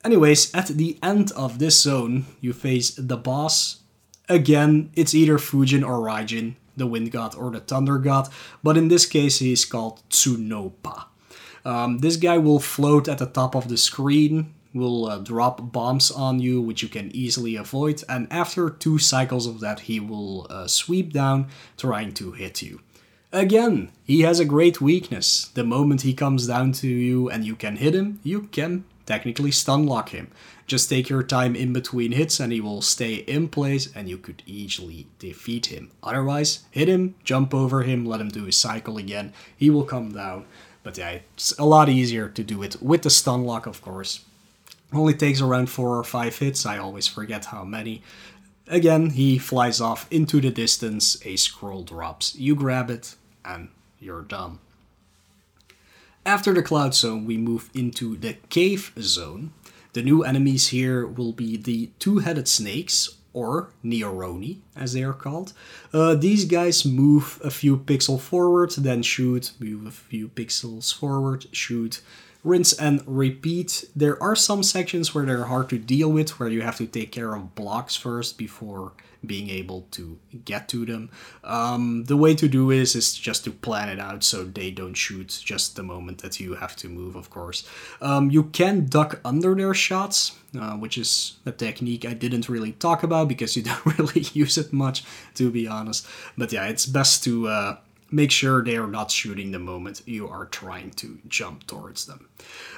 [0.04, 3.80] Anyways, at the end of this zone, you face the boss.
[4.28, 8.28] Again, it's either Fujin or Raijin the wind god or the thunder god,
[8.62, 11.06] but in this case he's called Tsunopa.
[11.64, 16.10] Um, this guy will float at the top of the screen, will uh, drop bombs
[16.10, 20.46] on you, which you can easily avoid, and after two cycles of that, he will
[20.48, 22.80] uh, sweep down trying to hit you.
[23.32, 25.48] Again, he has a great weakness.
[25.54, 29.50] The moment he comes down to you and you can hit him, you can technically
[29.50, 30.30] stun lock him.
[30.66, 34.18] Just take your time in between hits and he will stay in place and you
[34.18, 35.92] could easily defeat him.
[36.02, 39.32] Otherwise, hit him, jump over him, let him do his cycle again.
[39.56, 40.44] He will come down.
[40.82, 44.24] But yeah, it's a lot easier to do it with the stun lock, of course.
[44.92, 48.02] Only takes around 4 or 5 hits, I always forget how many.
[48.68, 52.34] Again, he flies off into the distance, a scroll drops.
[52.36, 53.68] You grab it, and
[54.00, 54.58] you're done.
[56.24, 59.52] After the cloud zone, we move into the cave zone.
[59.96, 65.54] The new enemies here will be the two-headed snakes, or Neoroni, as they are called.
[65.90, 71.46] Uh, these guys move a few pixels forward, then shoot, move a few pixels forward,
[71.50, 72.02] shoot,
[72.44, 73.86] rinse and repeat.
[73.96, 77.10] There are some sections where they're hard to deal with, where you have to take
[77.10, 78.92] care of blocks first before
[79.26, 81.10] being able to get to them.
[81.44, 84.94] Um, the way to do is is just to plan it out so they don't
[84.94, 87.68] shoot just the moment that you have to move, of course.
[88.00, 92.72] Um, you can duck under their shots, uh, which is a technique I didn't really
[92.72, 96.06] talk about because you don't really use it much, to be honest.
[96.36, 97.76] But yeah, it's best to uh,
[98.10, 102.28] make sure they are not shooting the moment you are trying to jump towards them.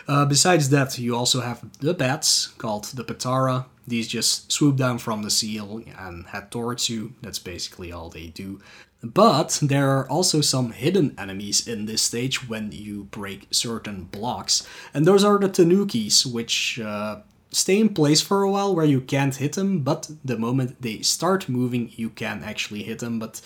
[0.07, 3.67] Uh, besides that, you also have the bats called the Petara.
[3.87, 7.15] These just swoop down from the ceiling and head towards you.
[7.23, 8.61] That's basically all they do.
[9.03, 14.67] But there are also some hidden enemies in this stage when you break certain blocks,
[14.93, 19.01] and those are the Tanukis, which uh, stay in place for a while where you
[19.01, 23.19] can't hit them, but the moment they start moving, you can actually hit them.
[23.19, 23.41] But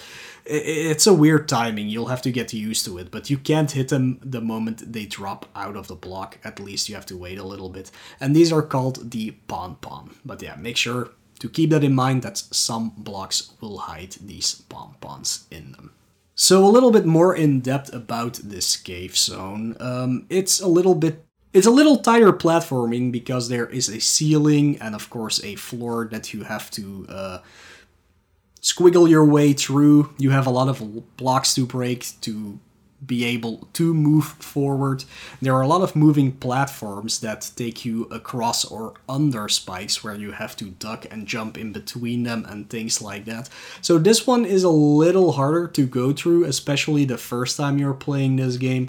[0.45, 3.11] it's a weird timing, you'll have to get used to it.
[3.11, 6.89] But you can't hit them the moment they drop out of the block, at least
[6.89, 7.91] you have to wait a little bit.
[8.21, 10.17] And these are called the Pon Pon.
[10.25, 14.63] But yeah, make sure to keep that in mind that some blocks will hide these
[14.69, 15.93] Pon Pons in them.
[16.35, 19.77] So a little bit more in depth about this cave zone.
[19.79, 24.79] Um, it's a little bit it's a little tighter platforming because there is a ceiling
[24.81, 27.39] and of course a floor that you have to uh,
[28.61, 30.11] squiggle your way through.
[30.19, 32.59] You have a lot of blocks to break to
[33.05, 35.05] be able to move forward.
[35.41, 40.15] There are a lot of moving platforms that take you across or under spikes where
[40.15, 43.49] you have to duck and jump in between them and things like that.
[43.81, 47.93] So this one is a little harder to go through, especially the first time you're
[47.93, 48.89] playing this game.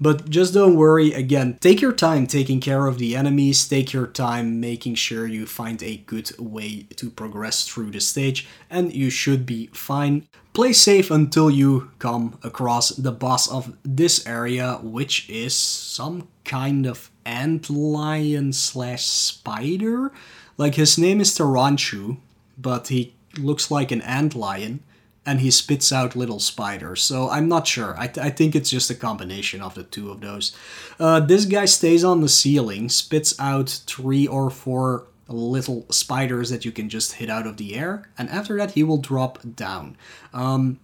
[0.00, 4.06] But just don't worry, again, take your time taking care of the enemies, take your
[4.06, 9.10] time making sure you find a good way to progress through the stage, and you
[9.10, 10.26] should be fine.
[10.52, 16.86] Play safe until you come across the boss of this area, which is some kind
[16.86, 20.12] of ant lion slash spider.
[20.56, 22.18] Like his name is Taranchu,
[22.58, 24.82] but he looks like an ant lion
[25.26, 27.02] and he spits out little spiders.
[27.02, 27.94] So I'm not sure.
[27.98, 30.54] I, th- I think it's just a combination of the two of those.
[31.00, 36.64] Uh, this guy stays on the ceiling, spits out three or four little spiders that
[36.64, 39.96] you can just hit out of the air, and after that he will drop down.
[40.32, 40.78] Um,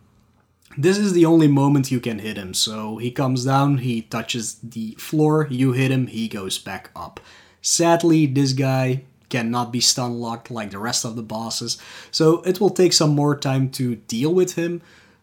[0.78, 2.54] this is the only moment you can hit him.
[2.54, 7.20] So he comes down, he touches the floor, you hit him, he goes back up.
[7.60, 11.78] Sadly, this guy cannot be stun locked like the rest of the bosses,
[12.10, 14.82] so it will take some more time to deal with him.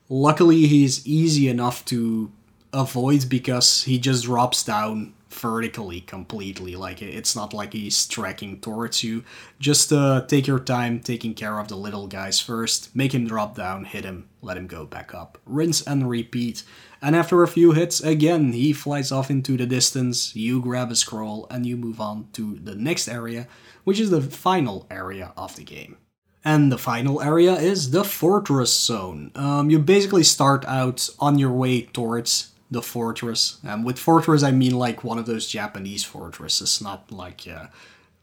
[0.09, 2.31] Luckily, he's easy enough to
[2.73, 6.75] avoid because he just drops down vertically completely.
[6.75, 9.23] Like it's not like he's tracking towards you.
[9.59, 12.95] Just uh, take your time taking care of the little guys first.
[12.95, 15.37] Make him drop down, hit him, let him go back up.
[15.45, 16.63] Rinse and repeat.
[17.01, 20.35] And after a few hits, again, he flies off into the distance.
[20.35, 23.47] You grab a scroll and you move on to the next area,
[23.83, 25.97] which is the final area of the game.
[26.43, 29.31] And the final area is the Fortress Zone.
[29.35, 33.59] Um, you basically start out on your way towards the fortress.
[33.65, 37.67] Um, with fortress, I mean like one of those Japanese fortresses, not like uh,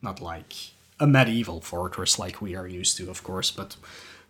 [0.02, 0.52] not like
[1.00, 3.76] a medieval fortress like we are used to, of course, but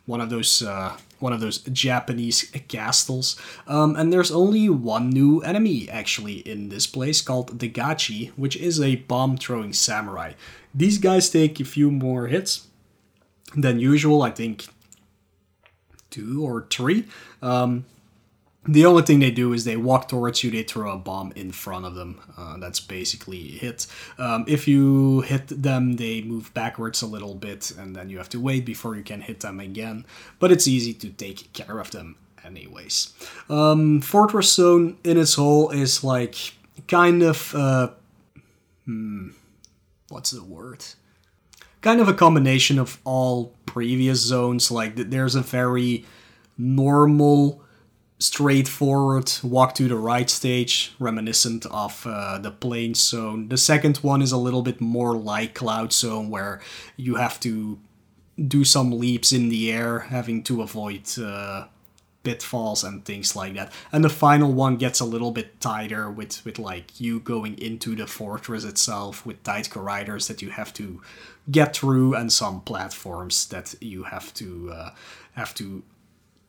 [0.07, 3.41] one of those uh, one of those Japanese castles.
[3.67, 8.57] Um, and there's only one new enemy actually in this place called the Gachi, which
[8.57, 10.33] is a bomb throwing samurai.
[10.75, 12.69] These guys take a few more hits
[13.57, 14.23] than usual.
[14.23, 14.67] I think
[16.11, 17.05] two or three.
[17.43, 17.87] Um,
[18.67, 21.53] the only thing they do is they walk towards you, they throw a bomb in
[21.53, 22.21] front of them.
[22.37, 23.87] Uh, that's basically hit.
[24.19, 28.31] Um, if you hit them, they move backwards a little bit, and then you have
[28.31, 30.07] to wait before you can hit them again.
[30.39, 33.13] But it's easy to take care of them, anyways.
[33.51, 36.55] Um, Fortress Zone in its whole is like
[36.89, 37.55] kind of.
[37.55, 37.91] Uh,
[38.87, 39.31] hmm,
[40.09, 40.85] what's the word?
[41.81, 44.71] Kind of a combination of all previous zones.
[44.71, 46.07] Like, there's a very
[46.57, 47.64] normal
[48.25, 53.49] straightforward walk to the right stage, reminiscent of uh, the Plains Zone.
[53.49, 56.61] The second one is a little bit more like Cloud Zone, where
[56.97, 57.79] you have to
[58.37, 61.67] do some leaps in the air, having to avoid uh,
[62.23, 63.71] pitfalls and things like that.
[63.93, 67.95] And the final one gets a little bit tighter with with like you going into
[67.95, 71.03] the fortress itself with tight corridors that you have to
[71.51, 74.91] get through and some platforms that you have to uh,
[75.35, 75.83] have to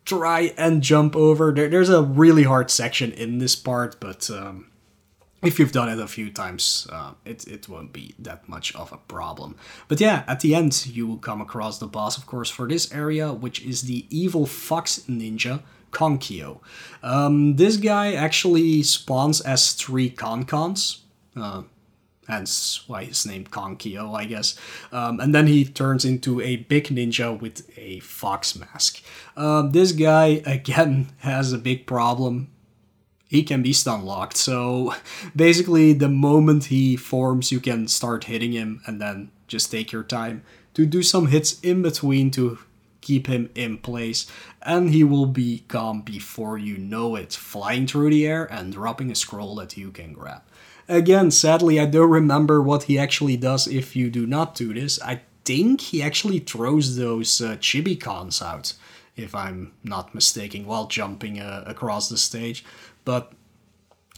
[0.06, 1.52] try and jump over.
[1.52, 4.72] There, there's a really hard section in this part, but um,
[5.44, 8.92] if you've done it a few times, uh, it, it won't be that much of
[8.92, 9.56] a problem.
[9.88, 12.92] But yeah, at the end, you will come across the boss, of course, for this
[12.94, 16.60] area, which is the evil fox ninja, Konkyo.
[17.04, 21.00] Um, this guy actually spawns as three Konkons.
[21.36, 21.64] Uh,
[22.28, 24.58] hence why his name Konkyo, I guess.
[24.92, 29.04] Um, and then he turns into a big ninja with a fox mask.
[29.38, 32.50] Um, this guy again has a big problem.
[33.28, 34.94] He can be stun locked, so
[35.36, 40.04] basically, the moment he forms, you can start hitting him and then just take your
[40.04, 40.44] time
[40.76, 42.60] to do some hits in between to
[43.06, 44.26] keep him in place,
[44.64, 49.12] and he will be gone before you know it, flying through the air and dropping
[49.12, 50.42] a scroll that you can grab.
[50.88, 55.02] Again, sadly, I don't remember what he actually does if you do not do this.
[55.02, 58.74] I think he actually throws those uh, chibi cons out,
[59.16, 62.64] if I'm not mistaken, while jumping uh, across the stage.
[63.04, 63.32] But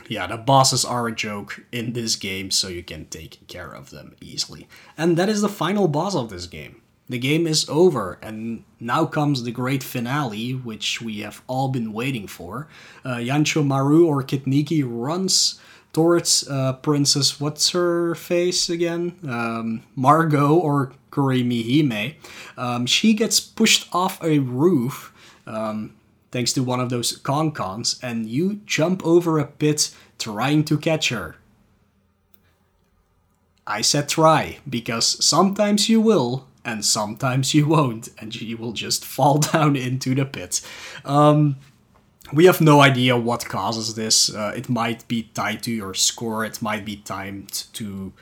[0.08, 3.90] yeah, the bosses are a joke in this game, so you can take care of
[3.90, 4.68] them easily.
[4.98, 6.82] And that is the final boss of this game.
[7.10, 11.94] The game is over, and now comes the great finale, which we have all been
[11.94, 12.68] waiting for.
[13.06, 15.60] Uh, Yanchamaru or Kid Niki runs
[15.94, 19.18] towards uh, Princess, what's her face again?
[19.28, 22.16] Um, Margot or Kurimi
[22.58, 25.14] Um, she gets pushed off a roof
[25.48, 25.96] um,
[26.32, 31.10] thanks to one of those Konkons, and you jump over a pit trying to catch
[31.10, 31.38] her.
[33.66, 39.04] I said try, because sometimes you will, and sometimes you won't, and you will just
[39.04, 40.62] fall down into the pit.
[41.04, 41.58] Um,
[42.34, 44.34] we have no idea what causes this.
[44.34, 46.46] Uh, it might be tied to your score.
[46.46, 48.14] It might be timed to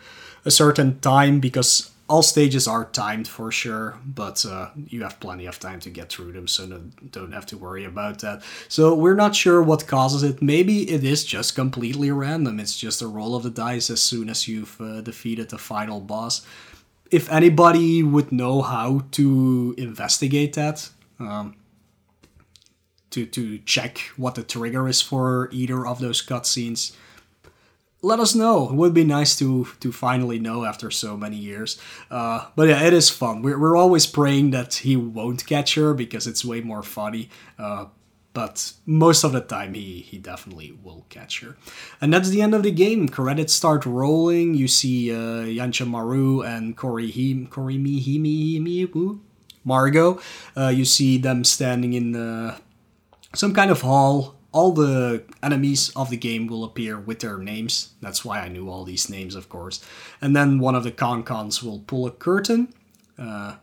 [0.44, 5.48] a certain time because all stages are timed for sure, but uh, you have plenty
[5.48, 8.44] of time to get through them, so no, don't have to worry about that.
[8.68, 10.40] So we're not sure what causes it.
[10.42, 12.60] Maybe it is just completely random.
[12.60, 16.00] It's just a roll of the dice as soon as you've uh, defeated the final
[16.00, 16.46] boss.
[17.10, 20.90] If anybody would know how to investigate that,
[21.20, 21.56] um,
[23.16, 26.96] to to check what the trigger is for either of those cutscenes,
[28.02, 28.70] let us know.
[28.70, 31.80] It would be nice to to finally know after so many years.
[32.12, 33.42] Uh, but yeah, it is fun.
[33.42, 37.30] We're, we're always praying that he won't catch her because it's way more funny.
[37.58, 37.86] Uh,
[38.34, 41.56] but most of the time he, he definitely will catch her.
[42.02, 43.08] And that's the end of the game.
[43.08, 44.56] Credits start rolling.
[44.56, 49.20] You see uh, Yanchamaru and Kori Him Kori Mihimi Himi
[49.64, 50.20] Margot.
[50.56, 52.58] Uh, you see them standing in uh,
[53.36, 57.90] some kind of hall all the enemies of the game will appear with their names.
[58.00, 59.84] That's why I knew all these names, of course.
[60.22, 62.74] And then one of the Con-Cons will pull a curtain.
[63.20, 63.58] Uh,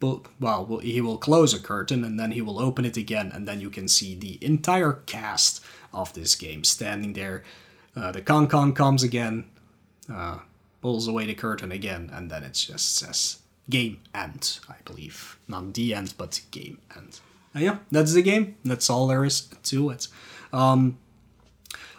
[0.00, 3.60] well, he will close a curtain and then he will open it again, and then
[3.60, 5.64] you can see the entire cast
[5.94, 7.44] of this game standing there.
[7.94, 9.44] Uh, the Con-Con comes again,
[10.12, 10.38] uh,
[10.80, 13.38] pulls away the curtain again, and then it just says
[13.68, 15.38] game end, I believe.
[15.46, 17.20] Not the end, but game end.
[17.54, 18.56] Uh, yeah, that's the game.
[18.64, 20.08] That's all there is to it.
[20.52, 20.98] Um,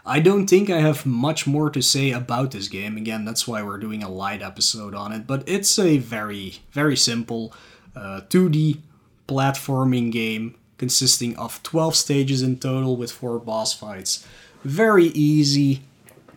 [0.06, 2.97] I don't think I have much more to say about this game.
[2.97, 5.28] Again, that's why we're doing a light episode on it.
[5.28, 7.54] But it's a very, very simple
[7.95, 8.80] uh, 2D
[9.28, 14.26] platforming game consisting of 12 stages in total with 4 boss fights.
[14.64, 15.84] Very easy.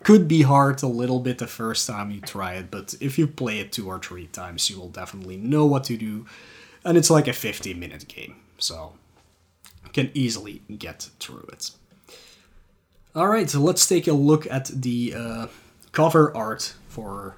[0.03, 3.27] Could be hard a little bit the first time you try it, but if you
[3.27, 6.27] play it two or three times, you will definitely know what to do.
[6.85, 8.37] And it's like a 50 minute game.
[8.59, 8.93] So
[9.95, 11.71] can easily get through it.
[13.17, 15.47] Alright, so let's take a look at the uh,
[15.93, 17.37] cover art for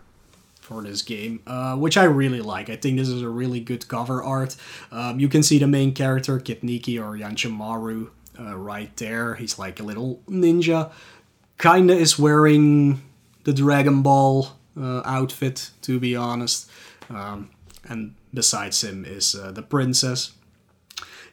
[0.61, 2.69] for this game, uh, which I really like.
[2.69, 4.57] I think this is a really good cover art.
[4.91, 9.37] Um, you can see the main character, Kid Niki or Yanchamaru, uh, right there.
[9.37, 10.91] He's like a little ninja.
[11.59, 13.01] Kinda is wearing
[13.45, 16.69] the Dragon Ball uh, outfit, to be honest.
[17.11, 17.51] Um,
[17.85, 20.33] and besides him is uh, the princess.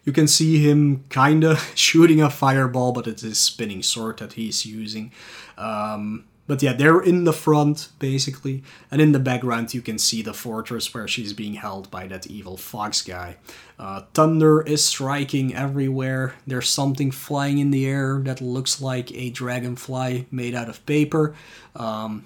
[0.04, 4.66] You can see him kinda shooting a fireball, but it's his spinning sword that he's
[4.66, 5.12] using.
[5.58, 8.64] Um, but yeah, they're in the front, basically.
[8.92, 12.28] And in the background, you can see the fortress where she's being held by that
[12.28, 13.38] evil fox guy.
[13.80, 16.36] Uh, thunder is striking everywhere.
[16.46, 21.34] There's something flying in the air that looks like a dragonfly made out of paper.
[21.78, 22.26] Um,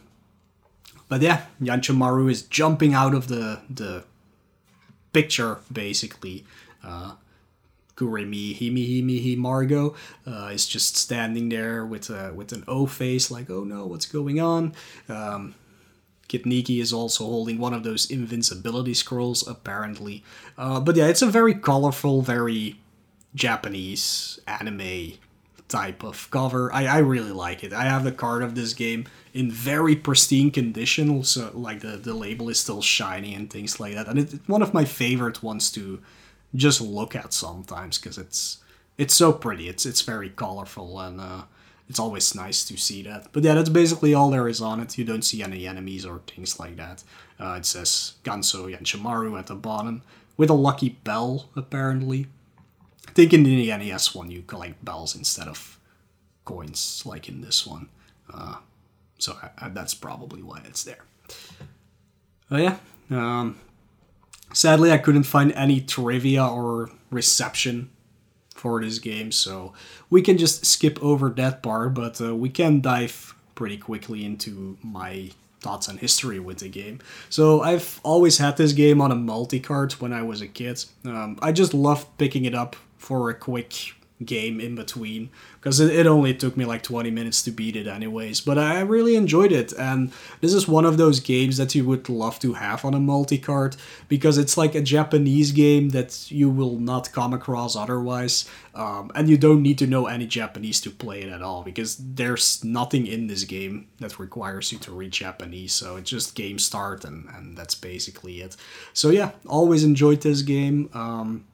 [1.09, 4.03] but yeah, Yanchamaru is jumping out of the, the
[5.13, 6.43] picture, basically.
[6.84, 7.13] Uh,
[7.98, 9.95] Guremi Himi Himi Hi Margot
[10.26, 14.06] uh, is just standing there with a, with an O face, like, oh no, what's
[14.06, 14.74] going on?
[15.10, 15.56] Um,
[16.28, 20.24] Kid Niki is also holding one of those invincibility scrolls, apparently.
[20.58, 22.80] Uh, but yeah, it's a very colorful, very
[23.34, 25.14] Japanese anime
[25.70, 26.72] type of cover.
[26.74, 27.74] I, I really like it.
[27.74, 32.14] I have the card of this game in very pristine condition, so like the, the
[32.14, 34.08] label is still shiny and things like that.
[34.08, 36.02] And it's one of my favorite ones to
[36.58, 38.58] just look at sometimes because it's
[38.97, 39.70] it's so pretty.
[39.70, 41.43] It's it's very colorful and uh,
[41.88, 43.28] it's always nice to see that.
[43.32, 44.97] But yeah, that's basically all there is on it.
[44.97, 47.03] You don't see any enemies or things like that.
[47.39, 50.01] Uh, it says Ganso Yanchamaru at the bottom
[50.36, 52.28] with a lucky bell apparently.
[53.08, 55.80] I think in the NES one you collect bells instead of
[56.43, 57.89] coins like in this one.
[58.34, 58.58] Uh,
[59.20, 61.03] so I, I, that's probably why it's there.
[62.49, 62.78] Oh yeah,
[63.12, 63.60] um,
[64.58, 67.91] Sadly, I couldn't find any trivia or reception
[68.55, 69.74] for this game, so
[70.10, 74.76] we can just skip over that part, but uh, we can dive pretty quickly into
[74.82, 75.30] my
[75.62, 76.97] thoughts and history with the game.
[77.30, 80.84] So I've always had this game on a multi-cart when I was a kid.
[81.05, 83.93] Um, I just loved picking it up for a quick
[84.26, 85.30] game in between.
[85.55, 88.80] Because it, it only took me like 20 minutes to beat it anyways but i
[88.80, 90.11] really enjoyed it and
[90.41, 93.76] this is one of those games that you would love to have on a multi-cart
[94.07, 99.28] because it's like a japanese game that you will not come across otherwise um, and
[99.28, 103.07] you don't need to know any japanese to play it at all because there's nothing
[103.07, 107.28] in this game that requires you to read japanese so it's just game start and,
[107.36, 108.55] and that's basically it.
[108.93, 111.45] So yeah always enjoyed this game um,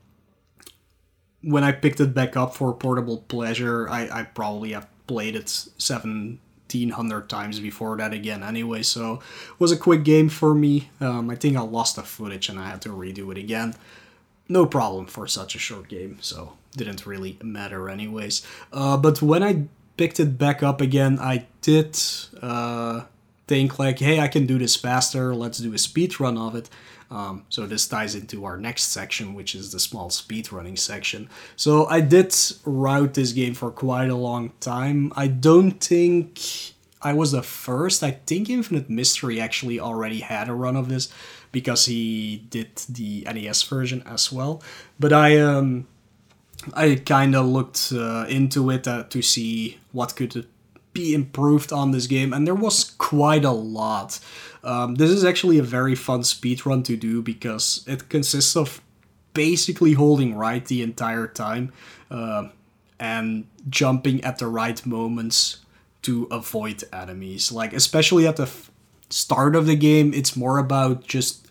[1.43, 5.49] when I picked it back up for portable pleasure, I, I probably have played it
[5.77, 10.89] 1700 times before that again anyway, so it was a quick game for me.
[11.01, 13.75] Um, I think I lost the footage and I had to redo it again.
[14.47, 18.45] No problem for such a short game, so didn't really matter anyways.
[18.71, 19.65] Uh, but when I
[19.97, 21.97] picked it back up again, I did
[22.41, 23.03] uh,
[23.47, 25.35] think like, hey, I can do this faster.
[25.35, 26.69] Let's do a speed run of it.
[27.13, 31.29] Um, so this ties into our next section, which is the small speedrunning section.
[31.55, 32.35] So I did
[32.65, 35.13] route this game for quite a long time.
[35.15, 36.41] I don't think
[37.03, 38.01] I was the first.
[38.01, 41.09] I think Infinite Mystery actually already had a run of this
[41.51, 44.63] because he did the NES version as well.
[44.99, 45.85] But I um
[46.73, 50.47] I kind of looked uh, into it uh, to see what could
[50.93, 54.19] be improved on this game, and there was quite a lot.
[54.63, 58.81] Um, this is actually a very fun speedrun to do because it consists of
[59.33, 61.73] basically holding right the entire time
[62.11, 62.49] uh,
[62.99, 65.57] and jumping at the right moments
[66.03, 67.51] to avoid enemies.
[67.51, 68.71] Like, especially at the f-
[69.09, 71.43] start of the game, it's more about just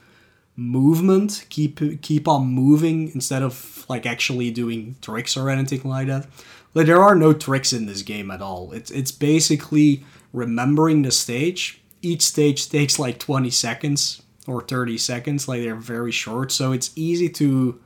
[0.54, 6.26] movement keep keep on moving instead of like actually doing tricks or anything like that
[6.74, 8.72] like there are no tricks in this game at all.
[8.72, 11.82] It's it's basically remembering the stage.
[12.00, 15.48] Each stage takes like 20 seconds or 30 seconds.
[15.48, 16.50] Like they're very short.
[16.52, 17.80] So it's easy to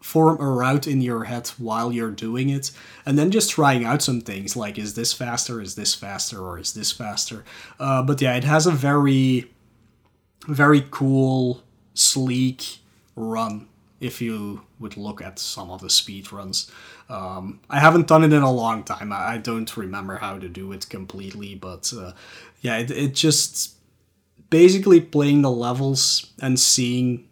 [0.00, 2.70] form a route in your head while you're doing it
[3.04, 5.60] and then just trying out some things like is this faster?
[5.60, 6.40] Is this faster?
[6.40, 7.44] Or is this faster?
[7.78, 9.50] Uh, but yeah it has a very
[10.48, 11.62] very cool
[11.92, 12.78] sleek
[13.14, 13.68] run
[14.00, 16.70] if you would look at some of the speed runs.
[17.08, 19.12] Um, I haven't done it in a long time.
[19.12, 22.12] I, don't remember how to do it completely, but uh,
[22.62, 23.76] yeah, it, it just
[24.48, 27.28] basically playing the levels and seeing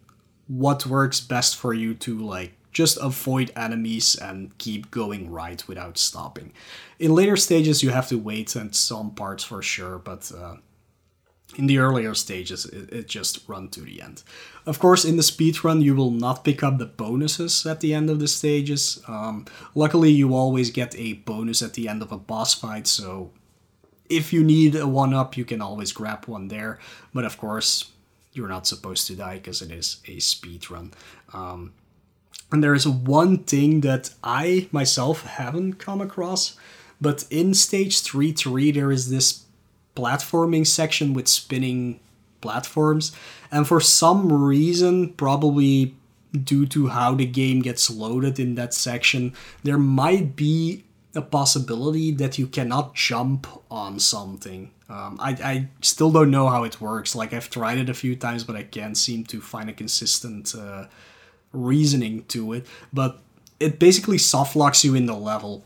[0.47, 5.97] what works best for you to like just avoid enemies and keep going right without
[5.97, 6.53] stopping.
[6.99, 10.55] In later stages, you have to wait at some parts for sure, but uh,
[11.57, 14.23] in the earlier stages, it, it, just run to the end.
[14.65, 17.93] Of course, in the speed run, you will not pick up the bonuses at the
[17.93, 19.01] end of the stages.
[19.07, 23.31] Um, luckily, you always get a bonus at the end of a boss fight, so
[24.09, 26.79] if you need a one up, you can always grab one there.
[27.13, 27.91] But of course,
[28.33, 30.91] you're not supposed to die because it is a speed run.
[31.33, 31.73] Um,
[32.51, 36.55] and there is one thing that I myself haven't come across,
[36.99, 39.45] but in stage 3 3, there is this
[39.99, 41.99] platforming section with spinning
[42.41, 43.11] platforms.
[43.51, 45.95] And for some reason, probably
[46.31, 49.33] due to how the game gets loaded in that section,
[49.63, 50.83] there might be
[51.15, 54.71] a possibility that you cannot jump on something.
[54.89, 57.15] Um, I, I still don't know how it works.
[57.15, 60.53] Like, I've tried it a few times, but I can't seem to find a consistent
[60.55, 60.85] uh,
[61.51, 62.67] reasoning to it.
[62.93, 63.19] But
[63.59, 65.63] it basically soft locks you in the level.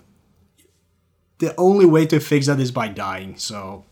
[1.39, 3.83] The only way to fix that is by dying, so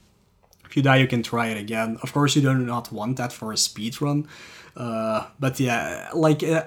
[0.72, 1.98] if you die, you can try it again.
[2.02, 4.26] Of course, you do not want that for a speed run.
[4.74, 6.64] Uh, but yeah, like uh,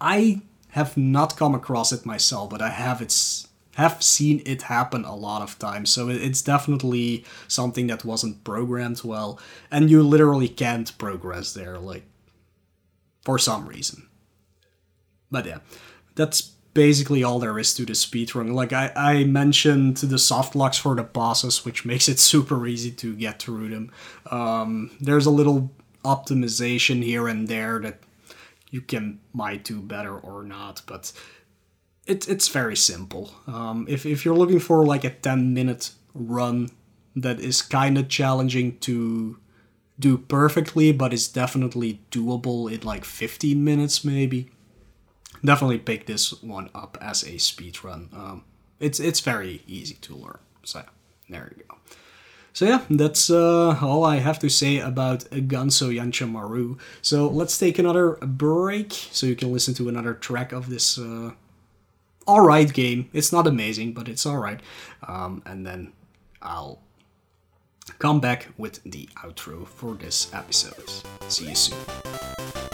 [0.00, 3.46] I have not come across it myself, but I have it's
[3.76, 5.90] have seen it happen a lot of times.
[5.90, 9.38] So it's definitely something that wasn't programmed well,
[9.70, 12.02] and you literally can't progress there, like
[13.24, 14.08] for some reason.
[15.30, 15.58] But yeah,
[16.16, 18.52] that's basically all there is to the speedrun.
[18.52, 22.90] Like I, I mentioned the soft locks for the bosses, which makes it super easy
[22.90, 23.92] to get through them.
[24.30, 25.70] Um, there's a little
[26.04, 28.00] optimization here and there that
[28.70, 31.12] you can might do better or not, but
[32.06, 33.32] it, it's very simple.
[33.46, 36.70] Um, if, if you're looking for like a 10 minute run
[37.16, 39.38] that is kind of challenging to
[39.98, 44.50] do perfectly, but is definitely doable in like 15 minutes maybe,
[45.44, 48.08] definitely pick this one up as a speed run.
[48.12, 48.44] Um,
[48.80, 50.38] it's it's very easy to learn.
[50.64, 50.82] So
[51.28, 51.76] there you go.
[52.52, 56.78] So yeah, that's uh, all I have to say about Ganso Yanchamaru.
[57.02, 61.32] So let's take another break so you can listen to another track of this uh,
[62.28, 63.10] alright game.
[63.12, 64.60] It's not amazing, but it's alright.
[65.08, 65.94] Um, and then
[66.40, 66.78] I'll
[67.98, 70.88] come back with the outro for this episode.
[71.28, 72.73] See you soon.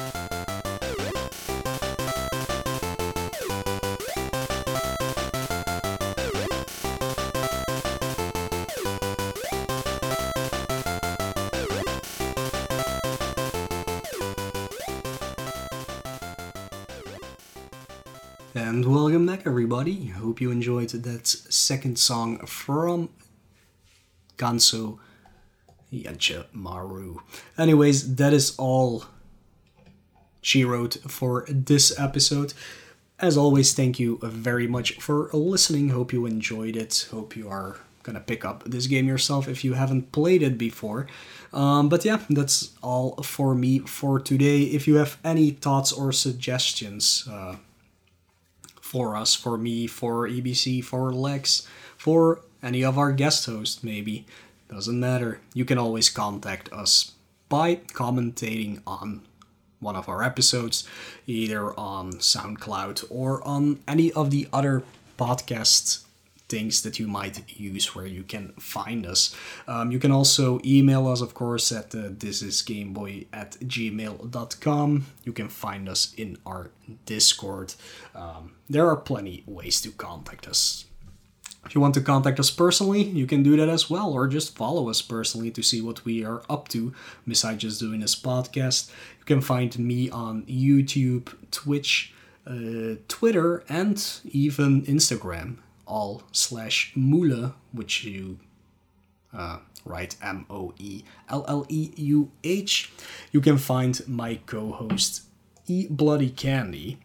[19.81, 20.09] Everybody.
[20.09, 23.09] Hope you enjoyed that second song from
[24.37, 24.99] Ganso
[25.91, 27.20] Yanchamaru.
[27.57, 29.07] Anyways, that is all
[30.43, 32.53] she wrote for this episode.
[33.20, 35.89] As always, thank you very much for listening.
[35.89, 37.09] Hope you enjoyed it.
[37.11, 41.07] Hope you are gonna pick up this game yourself if you haven't played it before.
[41.55, 44.61] Um, but yeah, that's all for me for today.
[44.64, 47.57] If you have any thoughts or suggestions, uh,
[48.91, 51.64] for us, for me, for EBC, for Lex,
[51.97, 54.26] for any of our guest hosts, maybe.
[54.68, 55.41] Doesn't matter.
[55.55, 57.12] You can always contact us
[57.49, 59.22] by commentating on
[59.78, 60.88] one of our episodes,
[61.28, 64.82] either on SoundCloud or on any of the other
[65.16, 66.03] podcast
[66.51, 69.34] things that you might use where you can find us.
[69.66, 75.07] Um, you can also email us, of course, at uh, thisisgameboy at gmail.com.
[75.24, 76.70] You can find us in our
[77.07, 77.74] Discord.
[78.14, 80.86] Um, there are plenty ways to contact us.
[81.66, 84.57] If you want to contact us personally, you can do that as well, or just
[84.57, 86.94] follow us personally to see what we are up to
[87.28, 88.90] besides just doing this podcast.
[89.18, 92.14] You can find me on YouTube, Twitch,
[92.46, 95.59] uh, Twitter, and even Instagram,
[95.91, 98.38] all slash Moelleuh, which you
[99.34, 102.93] uh, write M O E L L E U H.
[103.32, 105.24] You can find my co host,
[105.66, 106.99] E Bloody Candy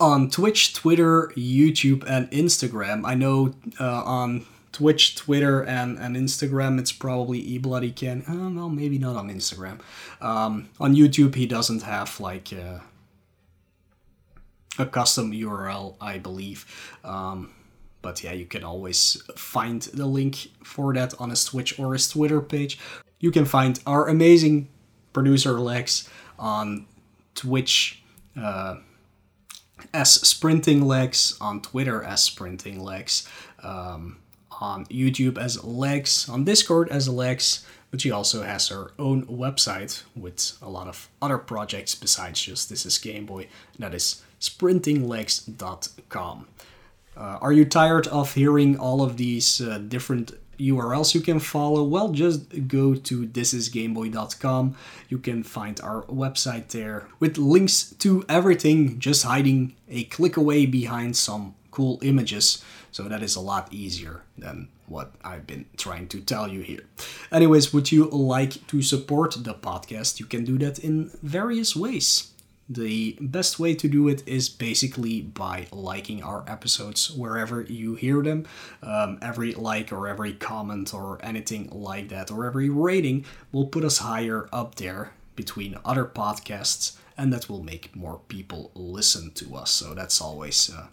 [0.00, 3.06] on Twitch, Twitter, YouTube, and Instagram.
[3.06, 8.24] I know uh, on Twitch, Twitter, and, and Instagram, it's probably E Bloody Can.
[8.28, 9.80] Uh, well, maybe not on Instagram.
[10.20, 12.80] Um, on YouTube, he doesn't have like uh,
[14.78, 16.66] a custom URL, I believe.
[17.04, 17.52] Um,
[18.02, 22.08] but yeah, you can always find the link for that on his Twitch or his
[22.08, 22.78] Twitter page.
[23.18, 24.68] You can find our amazing
[25.12, 26.08] producer Lex
[26.38, 26.86] on
[27.34, 28.02] Twitch.
[28.36, 28.76] Uh,
[29.92, 33.28] as Sprinting Lex, on Twitter as Sprinting Lex,
[33.62, 34.18] um,
[34.60, 37.64] on YouTube as Lex, on Discord as Lex.
[37.90, 42.68] but she also has her own website with a lot of other projects besides just
[42.68, 43.48] This is Game Boy,
[43.78, 46.46] that is sprintinglex.com.
[47.16, 51.84] Uh, are you tired of hearing all of these uh, different URLs you can follow?
[51.84, 54.76] Well, just go to thisisgameboy.com.
[55.08, 60.66] You can find our website there with links to everything, just hiding a click away
[60.66, 62.64] behind some cool images.
[62.92, 66.84] So that is a lot easier than what I've been trying to tell you here.
[67.32, 70.20] Anyways, would you like to support the podcast?
[70.20, 72.33] You can do that in various ways.
[72.68, 78.22] The best way to do it is basically by liking our episodes wherever you hear
[78.22, 78.46] them.
[78.82, 83.84] Um, every like or every comment or anything like that, or every rating will put
[83.84, 89.56] us higher up there between other podcasts, and that will make more people listen to
[89.56, 89.70] us.
[89.70, 90.86] So that's always uh,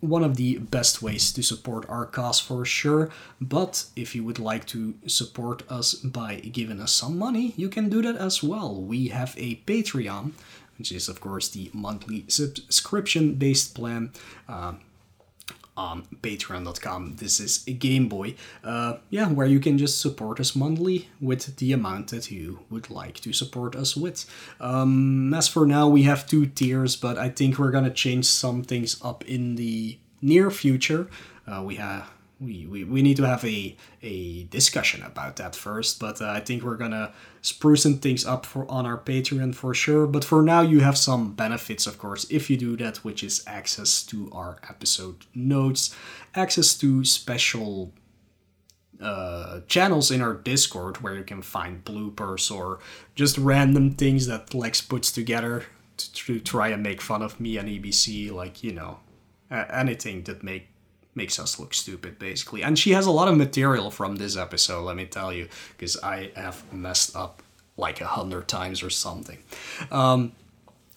[0.00, 3.08] one of the best ways to support our cause for sure.
[3.40, 7.88] But if you would like to support us by giving us some money, you can
[7.88, 8.74] do that as well.
[8.74, 10.32] We have a Patreon
[10.78, 14.12] which is of course the monthly subscription based plan.
[14.48, 14.74] Uh,
[15.76, 20.56] on patreon.com this is a game boy uh, yeah where you can just support us
[20.56, 24.24] monthly with the amount that you would like to support us with
[24.58, 28.62] um, as for now we have two tiers but i think we're gonna change some
[28.62, 31.08] things up in the near future
[31.46, 35.98] uh, we have we, we, we need to have a, a discussion about that first
[35.98, 37.12] but uh, i think we're gonna
[37.46, 40.06] sprucing things up for on our patreon for sure.
[40.06, 43.44] But for now you have some benefits of course if you do that which is
[43.46, 45.94] access to our episode notes
[46.34, 47.92] access to special
[49.00, 52.80] uh, channels in our discord where you can find bloopers or
[53.14, 55.66] just random things that lex puts together
[55.96, 58.98] to, to try and make fun of me and ebc like you know
[59.50, 60.68] anything that make
[61.16, 62.62] makes us look stupid basically.
[62.62, 65.96] And she has a lot of material from this episode let me tell you because
[66.02, 67.42] i have messed up
[67.76, 69.38] like a hundred times or something.
[69.90, 70.32] Um,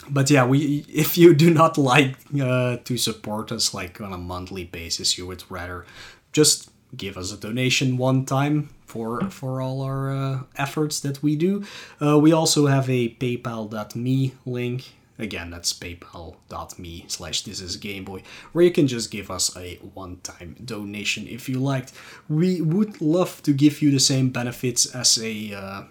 [0.09, 4.17] but yeah we if you do not like uh, to support us like on a
[4.17, 5.85] monthly basis you would rather
[6.31, 11.35] just give us a donation one time for for all our uh, efforts that we
[11.35, 11.63] do.
[12.01, 18.63] Uh, we also have a paypal.me link Again, that's paypal.me slash this is Gameboy, where
[18.63, 21.91] you can just give us a one-time donation if you liked.
[22.29, 25.83] We would love to give you the same benefits as a uh,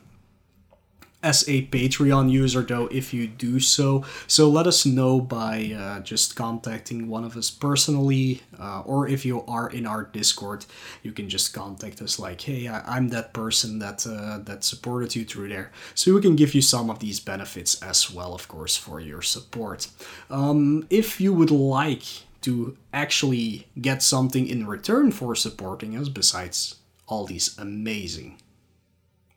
[1.23, 4.05] as a Patreon user, though, if you do so.
[4.29, 9.25] So let us know by uh, just contacting one of us personally, uh, or if
[9.25, 10.65] you are in our Discord,
[11.03, 15.17] you can just contact us like, "Hey, I- am that person that uh, that supported
[15.17, 18.47] you through there." So we can give you some of these benefits as well, of
[18.47, 19.89] course, for your support.
[20.31, 22.05] Um, if you would like
[22.43, 26.77] to actually get something in return for supporting us, besides
[27.09, 28.39] all these amazing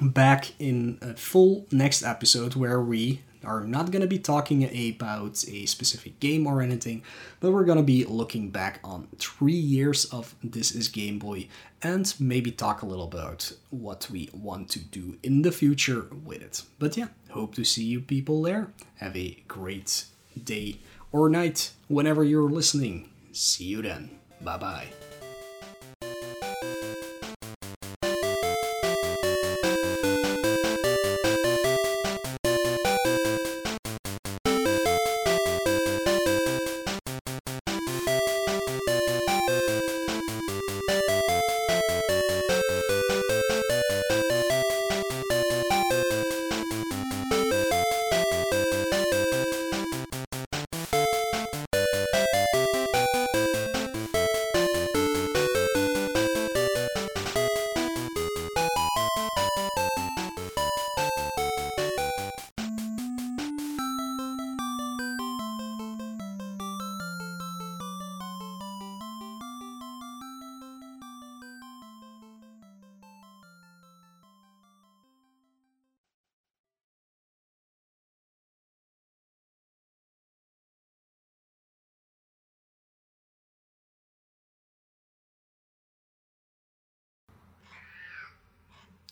[0.00, 5.44] back in a full next episode where we are not going to be talking about
[5.48, 7.02] a specific game or anything,
[7.40, 11.48] but we're going to be looking back on three years of This is Game Boy
[11.82, 16.42] and maybe talk a little about what we want to do in the future with
[16.42, 16.62] it.
[16.78, 18.68] But yeah, hope to see you people there.
[18.96, 20.04] Have a great
[20.42, 20.78] day
[21.10, 23.10] or night whenever you're listening.
[23.32, 24.18] See you then.
[24.40, 25.11] Bye bye.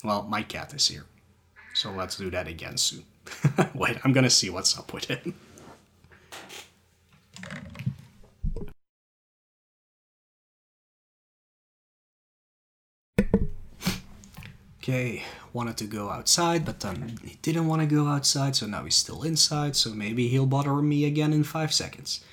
[0.02, 1.04] Well, my cat is here.
[1.74, 3.04] So let's do that again soon.
[3.74, 5.34] Wait, I'm gonna see what's up with it.
[14.82, 15.22] Okay,
[15.52, 18.96] wanted to go outside, but then he didn't want to go outside, so now he's
[18.96, 22.24] still inside, so maybe he'll bother me again in five seconds.